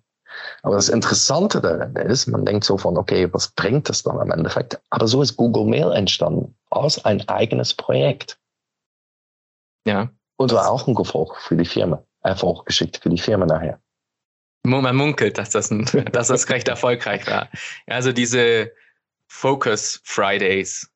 Aber 0.62 0.76
das 0.76 0.88
Interessante 0.88 1.60
daran 1.60 1.94
ist, 1.96 2.26
man 2.26 2.44
denkt 2.44 2.64
so 2.64 2.78
von, 2.78 2.96
okay, 2.96 3.28
was 3.32 3.48
bringt 3.48 3.88
das 3.88 4.02
dann 4.02 4.18
am 4.18 4.30
Endeffekt? 4.30 4.80
Aber 4.90 5.06
so 5.06 5.22
ist 5.22 5.36
Google 5.36 5.64
Mail 5.64 5.92
entstanden, 5.92 6.54
aus 6.70 7.04
ein 7.04 7.28
eigenes 7.28 7.74
Projekt. 7.74 8.38
Ja. 9.86 10.10
Und 10.36 10.52
war 10.52 10.70
auch 10.70 10.88
ein 10.88 10.96
Erfolg 10.96 11.36
für 11.36 11.56
die 11.56 11.64
Firma, 11.64 12.02
Erfolg 12.22 12.66
geschickt 12.66 12.98
für 13.02 13.10
die 13.10 13.18
Firma 13.18 13.46
nachher. 13.46 13.78
Man 14.66 14.96
munkelt, 14.96 15.36
dass 15.36 15.50
das, 15.50 15.70
ein, 15.70 15.84
dass 16.12 16.28
das 16.28 16.48
recht 16.48 16.68
erfolgreich 16.68 17.26
war. 17.26 17.48
Also 17.86 18.12
diese 18.12 18.72
Focus 19.28 20.00
Fridays, 20.04 20.90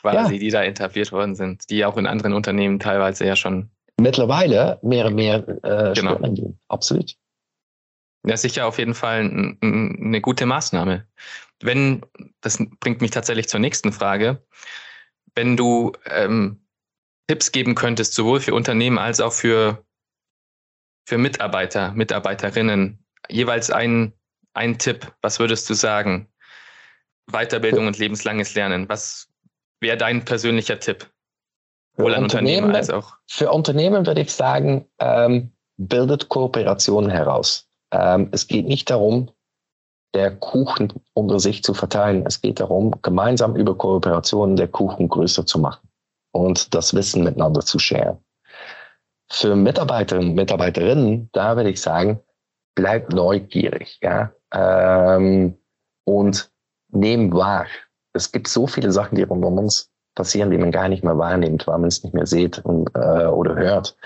quasi, 0.00 0.34
ja. 0.34 0.38
die 0.38 0.50
da 0.50 0.62
etabliert 0.62 1.12
worden 1.12 1.34
sind, 1.34 1.68
die 1.70 1.84
auch 1.84 1.96
in 1.96 2.06
anderen 2.06 2.34
Unternehmen 2.34 2.78
teilweise 2.78 3.24
ja 3.24 3.36
schon 3.36 3.70
mittlerweile 3.98 4.78
mehr 4.82 5.06
und 5.06 5.14
mehr 5.14 5.46
äh, 5.62 5.92
genau. 5.94 6.16
gehen. 6.16 6.58
Absolut. 6.68 7.16
Ja, 8.26 8.36
sicher 8.36 8.66
auf 8.66 8.78
jeden 8.78 8.94
Fall 8.94 9.20
eine 9.20 10.20
gute 10.20 10.46
Maßnahme. 10.46 11.06
Wenn, 11.62 12.02
das 12.40 12.58
bringt 12.80 13.00
mich 13.00 13.10
tatsächlich 13.10 13.48
zur 13.48 13.60
nächsten 13.60 13.92
Frage, 13.92 14.42
wenn 15.34 15.56
du 15.56 15.92
ähm, 16.06 16.60
Tipps 17.28 17.52
geben 17.52 17.74
könntest, 17.74 18.14
sowohl 18.14 18.40
für 18.40 18.54
Unternehmen 18.54 18.98
als 18.98 19.20
auch 19.20 19.32
für, 19.32 19.84
für 21.06 21.16
Mitarbeiter, 21.16 21.92
Mitarbeiterinnen, 21.92 23.04
jeweils 23.28 23.70
ein, 23.70 24.12
ein 24.52 24.78
Tipp, 24.78 25.12
was 25.22 25.38
würdest 25.38 25.68
du 25.70 25.74
sagen? 25.74 26.28
Weiterbildung 27.30 27.86
und 27.86 27.98
lebenslanges 27.98 28.54
Lernen, 28.54 28.88
was 28.88 29.28
wäre 29.80 29.96
dein 29.96 30.24
persönlicher 30.24 30.80
Tipp? 30.80 31.08
Für 31.94 32.16
Unternehmen, 32.16 32.74
als 32.74 32.90
auch. 32.90 33.16
Für 33.26 33.50
Unternehmen 33.52 34.06
würde 34.06 34.22
ich 34.22 34.32
sagen, 34.32 34.86
ähm, 34.98 35.52
bildet 35.76 36.28
Kooperationen 36.28 37.10
heraus. 37.10 37.69
Ähm, 37.92 38.28
es 38.32 38.46
geht 38.46 38.66
nicht 38.66 38.90
darum, 38.90 39.30
der 40.14 40.34
Kuchen 40.34 40.92
unter 41.14 41.38
sich 41.38 41.62
zu 41.62 41.74
verteilen. 41.74 42.24
Es 42.26 42.40
geht 42.40 42.60
darum, 42.60 42.94
gemeinsam 43.02 43.56
über 43.56 43.76
Kooperationen 43.76 44.56
der 44.56 44.68
Kuchen 44.68 45.08
größer 45.08 45.46
zu 45.46 45.58
machen 45.58 45.88
und 46.32 46.74
das 46.74 46.94
Wissen 46.94 47.24
miteinander 47.24 47.60
zu 47.60 47.78
sharen. 47.78 48.18
Für 49.30 49.54
Mitarbeiterinnen 49.54 50.30
und 50.30 50.34
Mitarbeiterinnen, 50.34 51.28
da 51.32 51.56
würde 51.56 51.70
ich 51.70 51.80
sagen, 51.80 52.20
bleibt 52.74 53.12
neugierig, 53.12 53.98
ja, 54.02 54.32
ähm, 54.52 55.56
und 56.04 56.50
nehmen 56.88 57.32
wahr. 57.32 57.66
Es 58.12 58.32
gibt 58.32 58.48
so 58.48 58.66
viele 58.66 58.90
Sachen, 58.90 59.14
die 59.14 59.22
rund 59.22 59.44
um 59.44 59.58
uns 59.58 59.90
passieren, 60.16 60.50
die 60.50 60.58
man 60.58 60.72
gar 60.72 60.88
nicht 60.88 61.04
mehr 61.04 61.16
wahrnimmt, 61.16 61.66
weil 61.68 61.78
man 61.78 61.88
es 61.88 62.02
nicht 62.02 62.14
mehr 62.14 62.26
sieht 62.26 62.58
und, 62.64 62.90
äh, 62.96 63.26
oder 63.26 63.54
hört. 63.54 63.96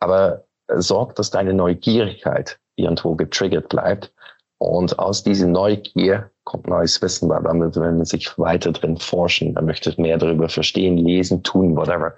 Aber 0.00 0.44
sorgt, 0.74 1.18
dass 1.18 1.30
deine 1.30 1.52
Neugierigkeit 1.52 2.58
irgendwo 2.76 3.14
getriggert 3.14 3.68
bleibt. 3.68 4.12
Und 4.58 4.98
aus 4.98 5.24
dieser 5.24 5.48
Neugier 5.48 6.30
kommt 6.44 6.68
neues 6.68 7.00
Wissen, 7.02 7.28
weil 7.28 7.42
dann 7.42 7.60
will 7.60 7.92
man 7.92 8.04
sich 8.04 8.38
weiter 8.38 8.72
drin 8.72 8.96
forschen, 8.96 9.54
man 9.54 9.66
möchte 9.66 10.00
mehr 10.00 10.18
darüber 10.18 10.48
verstehen, 10.48 10.96
lesen, 10.98 11.42
tun, 11.42 11.76
whatever. 11.76 12.16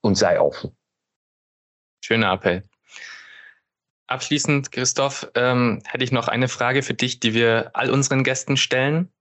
Und 0.00 0.16
sei 0.16 0.40
offen. 0.40 0.76
Schöner 2.04 2.32
Appell. 2.32 2.62
Abschließend, 4.08 4.70
Christoph, 4.70 5.28
ähm, 5.34 5.82
hätte 5.84 6.04
ich 6.04 6.12
noch 6.12 6.28
eine 6.28 6.48
Frage 6.48 6.82
für 6.82 6.94
dich, 6.94 7.18
die 7.18 7.34
wir 7.34 7.70
all 7.74 7.90
unseren 7.90 8.22
Gästen 8.22 8.56
stellen. 8.56 9.12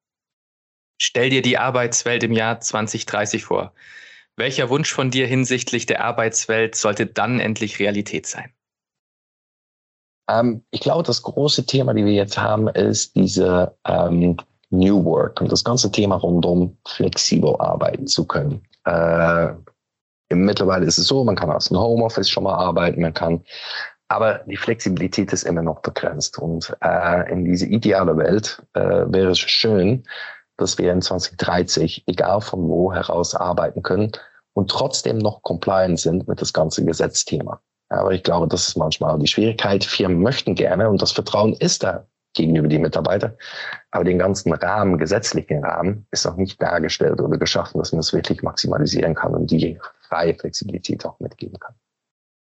Stell 1.01 1.29
dir 1.29 1.41
die 1.41 1.57
Arbeitswelt 1.57 2.23
im 2.23 2.33
Jahr 2.33 2.59
2030 2.59 3.43
vor. 3.43 3.73
Welcher 4.37 4.69
Wunsch 4.69 4.93
von 4.93 5.11
dir 5.11 5.27
hinsichtlich 5.27 5.85
der 5.85 6.03
Arbeitswelt 6.03 6.75
sollte 6.75 7.05
dann 7.05 7.39
endlich 7.39 7.79
Realität 7.79 8.27
sein? 8.27 8.53
Ähm, 10.29 10.63
ich 10.71 10.79
glaube, 10.79 11.03
das 11.03 11.21
große 11.21 11.65
Thema, 11.65 11.93
die 11.93 12.05
wir 12.05 12.13
jetzt 12.13 12.37
haben, 12.37 12.67
ist 12.67 13.15
diese 13.15 13.75
ähm, 13.87 14.37
New 14.69 15.03
Work 15.05 15.41
und 15.41 15.51
das 15.51 15.63
ganze 15.63 15.91
Thema 15.91 16.15
rund 16.15 16.45
um 16.45 16.77
flexibel 16.87 17.55
arbeiten 17.59 18.07
zu 18.07 18.25
können. 18.25 18.63
Äh, 18.85 19.53
mittlerweile 20.33 20.85
ist 20.85 20.97
es 20.97 21.07
so, 21.07 21.23
man 21.23 21.35
kann 21.35 21.51
aus 21.51 21.69
dem 21.69 21.77
Homeoffice 21.77 22.29
schon 22.29 22.43
mal 22.43 22.55
arbeiten, 22.55 23.01
man 23.01 23.13
kann, 23.13 23.43
aber 24.07 24.39
die 24.45 24.57
Flexibilität 24.57 25.33
ist 25.33 25.43
immer 25.43 25.61
noch 25.61 25.81
begrenzt. 25.81 26.37
Und 26.37 26.75
äh, 26.81 27.31
in 27.31 27.45
diese 27.45 27.65
ideale 27.65 28.17
Welt 28.17 28.61
äh, 28.73 29.05
wäre 29.07 29.31
es 29.31 29.39
schön, 29.39 30.03
dass 30.57 30.77
wir 30.77 30.91
in 30.91 31.01
2030, 31.01 32.03
egal 32.07 32.41
von 32.41 32.67
wo 32.69 32.93
heraus 32.93 33.35
arbeiten 33.35 33.83
können 33.83 34.11
und 34.53 34.71
trotzdem 34.71 35.17
noch 35.17 35.41
compliant 35.41 35.99
sind 35.99 36.27
mit 36.27 36.41
das 36.41 36.53
ganze 36.53 36.85
Gesetzthema. 36.85 37.61
Aber 37.89 38.11
ich 38.11 38.23
glaube, 38.23 38.47
das 38.47 38.67
ist 38.67 38.77
manchmal 38.77 39.19
die 39.19 39.27
Schwierigkeit. 39.27 39.83
Firmen 39.83 40.21
möchten 40.21 40.55
gerne 40.55 40.89
und 40.89 41.01
das 41.01 41.11
Vertrauen 41.11 41.53
ist 41.53 41.83
da 41.83 42.05
gegenüber 42.33 42.67
die 42.67 42.79
Mitarbeiter. 42.79 43.37
Aber 43.91 44.03
den 44.03 44.19
ganzen 44.19 44.53
Rahmen, 44.53 44.97
gesetzlichen 44.97 45.63
Rahmen, 45.63 46.05
ist 46.11 46.25
noch 46.25 46.35
nicht 46.35 46.61
dargestellt 46.61 47.19
oder 47.21 47.37
geschaffen, 47.37 47.79
dass 47.79 47.91
man 47.91 47.99
es 47.99 48.13
wirklich 48.13 48.43
maximalisieren 48.43 49.15
kann 49.15 49.33
und 49.33 49.49
die 49.49 49.79
freie 50.01 50.35
Flexibilität 50.35 51.05
auch 51.05 51.19
mitgeben 51.19 51.59
kann. 51.59 51.75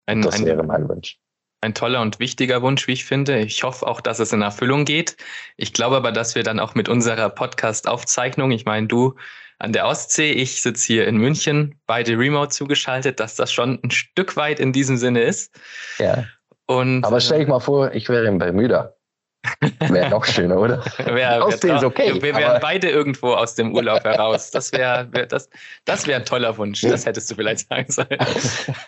Ein, 0.05 0.21
das 0.21 0.39
ein, 0.39 0.45
wäre 0.45 0.63
mein 0.63 0.87
Wunsch. 0.87 1.19
Ein 1.61 1.73
toller 1.73 2.01
und 2.01 2.19
wichtiger 2.19 2.61
Wunsch, 2.61 2.87
wie 2.87 2.93
ich 2.93 3.05
finde. 3.05 3.39
Ich 3.39 3.63
hoffe 3.63 3.87
auch, 3.87 4.01
dass 4.01 4.19
es 4.19 4.31
in 4.31 4.41
Erfüllung 4.41 4.85
geht. 4.85 5.17
Ich 5.57 5.73
glaube 5.73 5.97
aber, 5.97 6.11
dass 6.11 6.35
wir 6.35 6.43
dann 6.43 6.59
auch 6.59 6.73
mit 6.73 6.89
unserer 6.89 7.29
Podcast-Aufzeichnung, 7.29 8.51
ich 8.51 8.65
meine, 8.65 8.87
du 8.87 9.15
an 9.59 9.73
der 9.73 9.85
Ostsee. 9.85 10.31
Ich 10.31 10.61
sitze 10.61 10.87
hier 10.87 11.07
in 11.07 11.17
München, 11.17 11.79
beide 11.85 12.17
remote 12.17 12.49
zugeschaltet, 12.49 13.19
dass 13.19 13.35
das 13.35 13.51
schon 13.51 13.79
ein 13.83 13.91
Stück 13.91 14.35
weit 14.35 14.59
in 14.59 14.73
diesem 14.73 14.97
Sinne 14.97 15.21
ist. 15.21 15.53
Ja. 15.99 16.25
Und, 16.65 17.03
Aber 17.03 17.19
stell 17.19 17.39
dich 17.39 17.47
mal 17.47 17.59
vor, 17.59 17.93
ich 17.93 18.09
wäre 18.09 18.25
in 18.25 18.37
Bermuda. 18.37 18.93
Wäre 19.79 20.09
noch 20.09 20.25
schöner, 20.25 20.59
oder? 20.59 20.83
wär, 20.97 21.45
Ostsee 21.45 21.73
ist 21.73 21.83
okay. 21.85 22.21
Wir 22.21 22.35
wären 22.35 22.59
beide 22.61 22.89
irgendwo 22.89 23.31
aus 23.33 23.55
dem 23.55 23.73
Urlaub 23.73 24.03
heraus. 24.03 24.51
Das 24.51 24.73
wäre 24.73 25.07
wär, 25.13 25.27
das, 25.27 25.49
das 25.85 26.07
wär 26.07 26.17
ein 26.17 26.25
toller 26.25 26.57
Wunsch. 26.57 26.81
Das 26.81 27.05
hättest 27.05 27.31
du 27.31 27.35
vielleicht 27.35 27.69
sagen 27.69 27.89
sollen. 27.89 28.17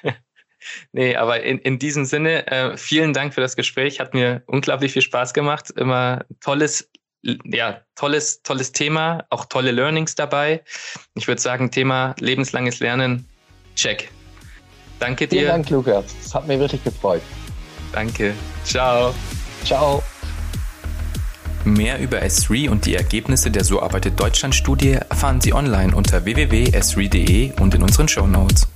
nee, 0.91 1.15
aber 1.15 1.41
in, 1.43 1.57
in 1.60 1.79
diesem 1.79 2.03
Sinne, 2.03 2.47
äh, 2.47 2.75
vielen 2.75 3.13
Dank 3.13 3.34
für 3.34 3.39
das 3.39 3.55
Gespräch. 3.55 4.01
Hat 4.01 4.13
mir 4.13 4.43
unglaublich 4.45 4.91
viel 4.91 5.01
Spaß 5.01 5.34
gemacht. 5.34 5.71
Immer 5.71 6.25
tolles 6.41 6.91
ja, 7.23 7.81
tolles, 7.95 8.41
tolles 8.43 8.71
Thema, 8.71 9.25
auch 9.29 9.45
tolle 9.45 9.71
Learnings 9.71 10.15
dabei. 10.15 10.63
Ich 11.15 11.27
würde 11.27 11.41
sagen, 11.41 11.71
Thema 11.71 12.15
lebenslanges 12.19 12.79
Lernen, 12.79 13.25
check. 13.75 14.12
Danke 14.99 15.27
dir. 15.27 15.39
Vielen 15.39 15.51
Dank, 15.51 15.69
Lukas. 15.69 16.05
Es 16.23 16.34
hat 16.34 16.47
mich 16.47 16.60
wirklich 16.60 16.84
gefreut. 16.84 17.21
Danke. 17.91 18.34
Ciao. 18.63 19.13
Ciao. 19.65 20.03
Mehr 21.63 21.99
über 21.99 22.21
S3 22.21 22.69
und 22.69 22.86
die 22.86 22.95
Ergebnisse 22.95 23.51
der 23.51 23.63
So 23.63 23.81
arbeitet 23.81 24.19
Deutschland 24.19 24.55
Studie 24.55 24.93
erfahren 24.93 25.41
Sie 25.41 25.53
online 25.53 25.95
unter 25.95 26.25
www.s3.de 26.25 27.53
und 27.60 27.75
in 27.75 27.84
unseren 27.84 28.07
Show 28.07 28.25
Notes. 28.25 28.67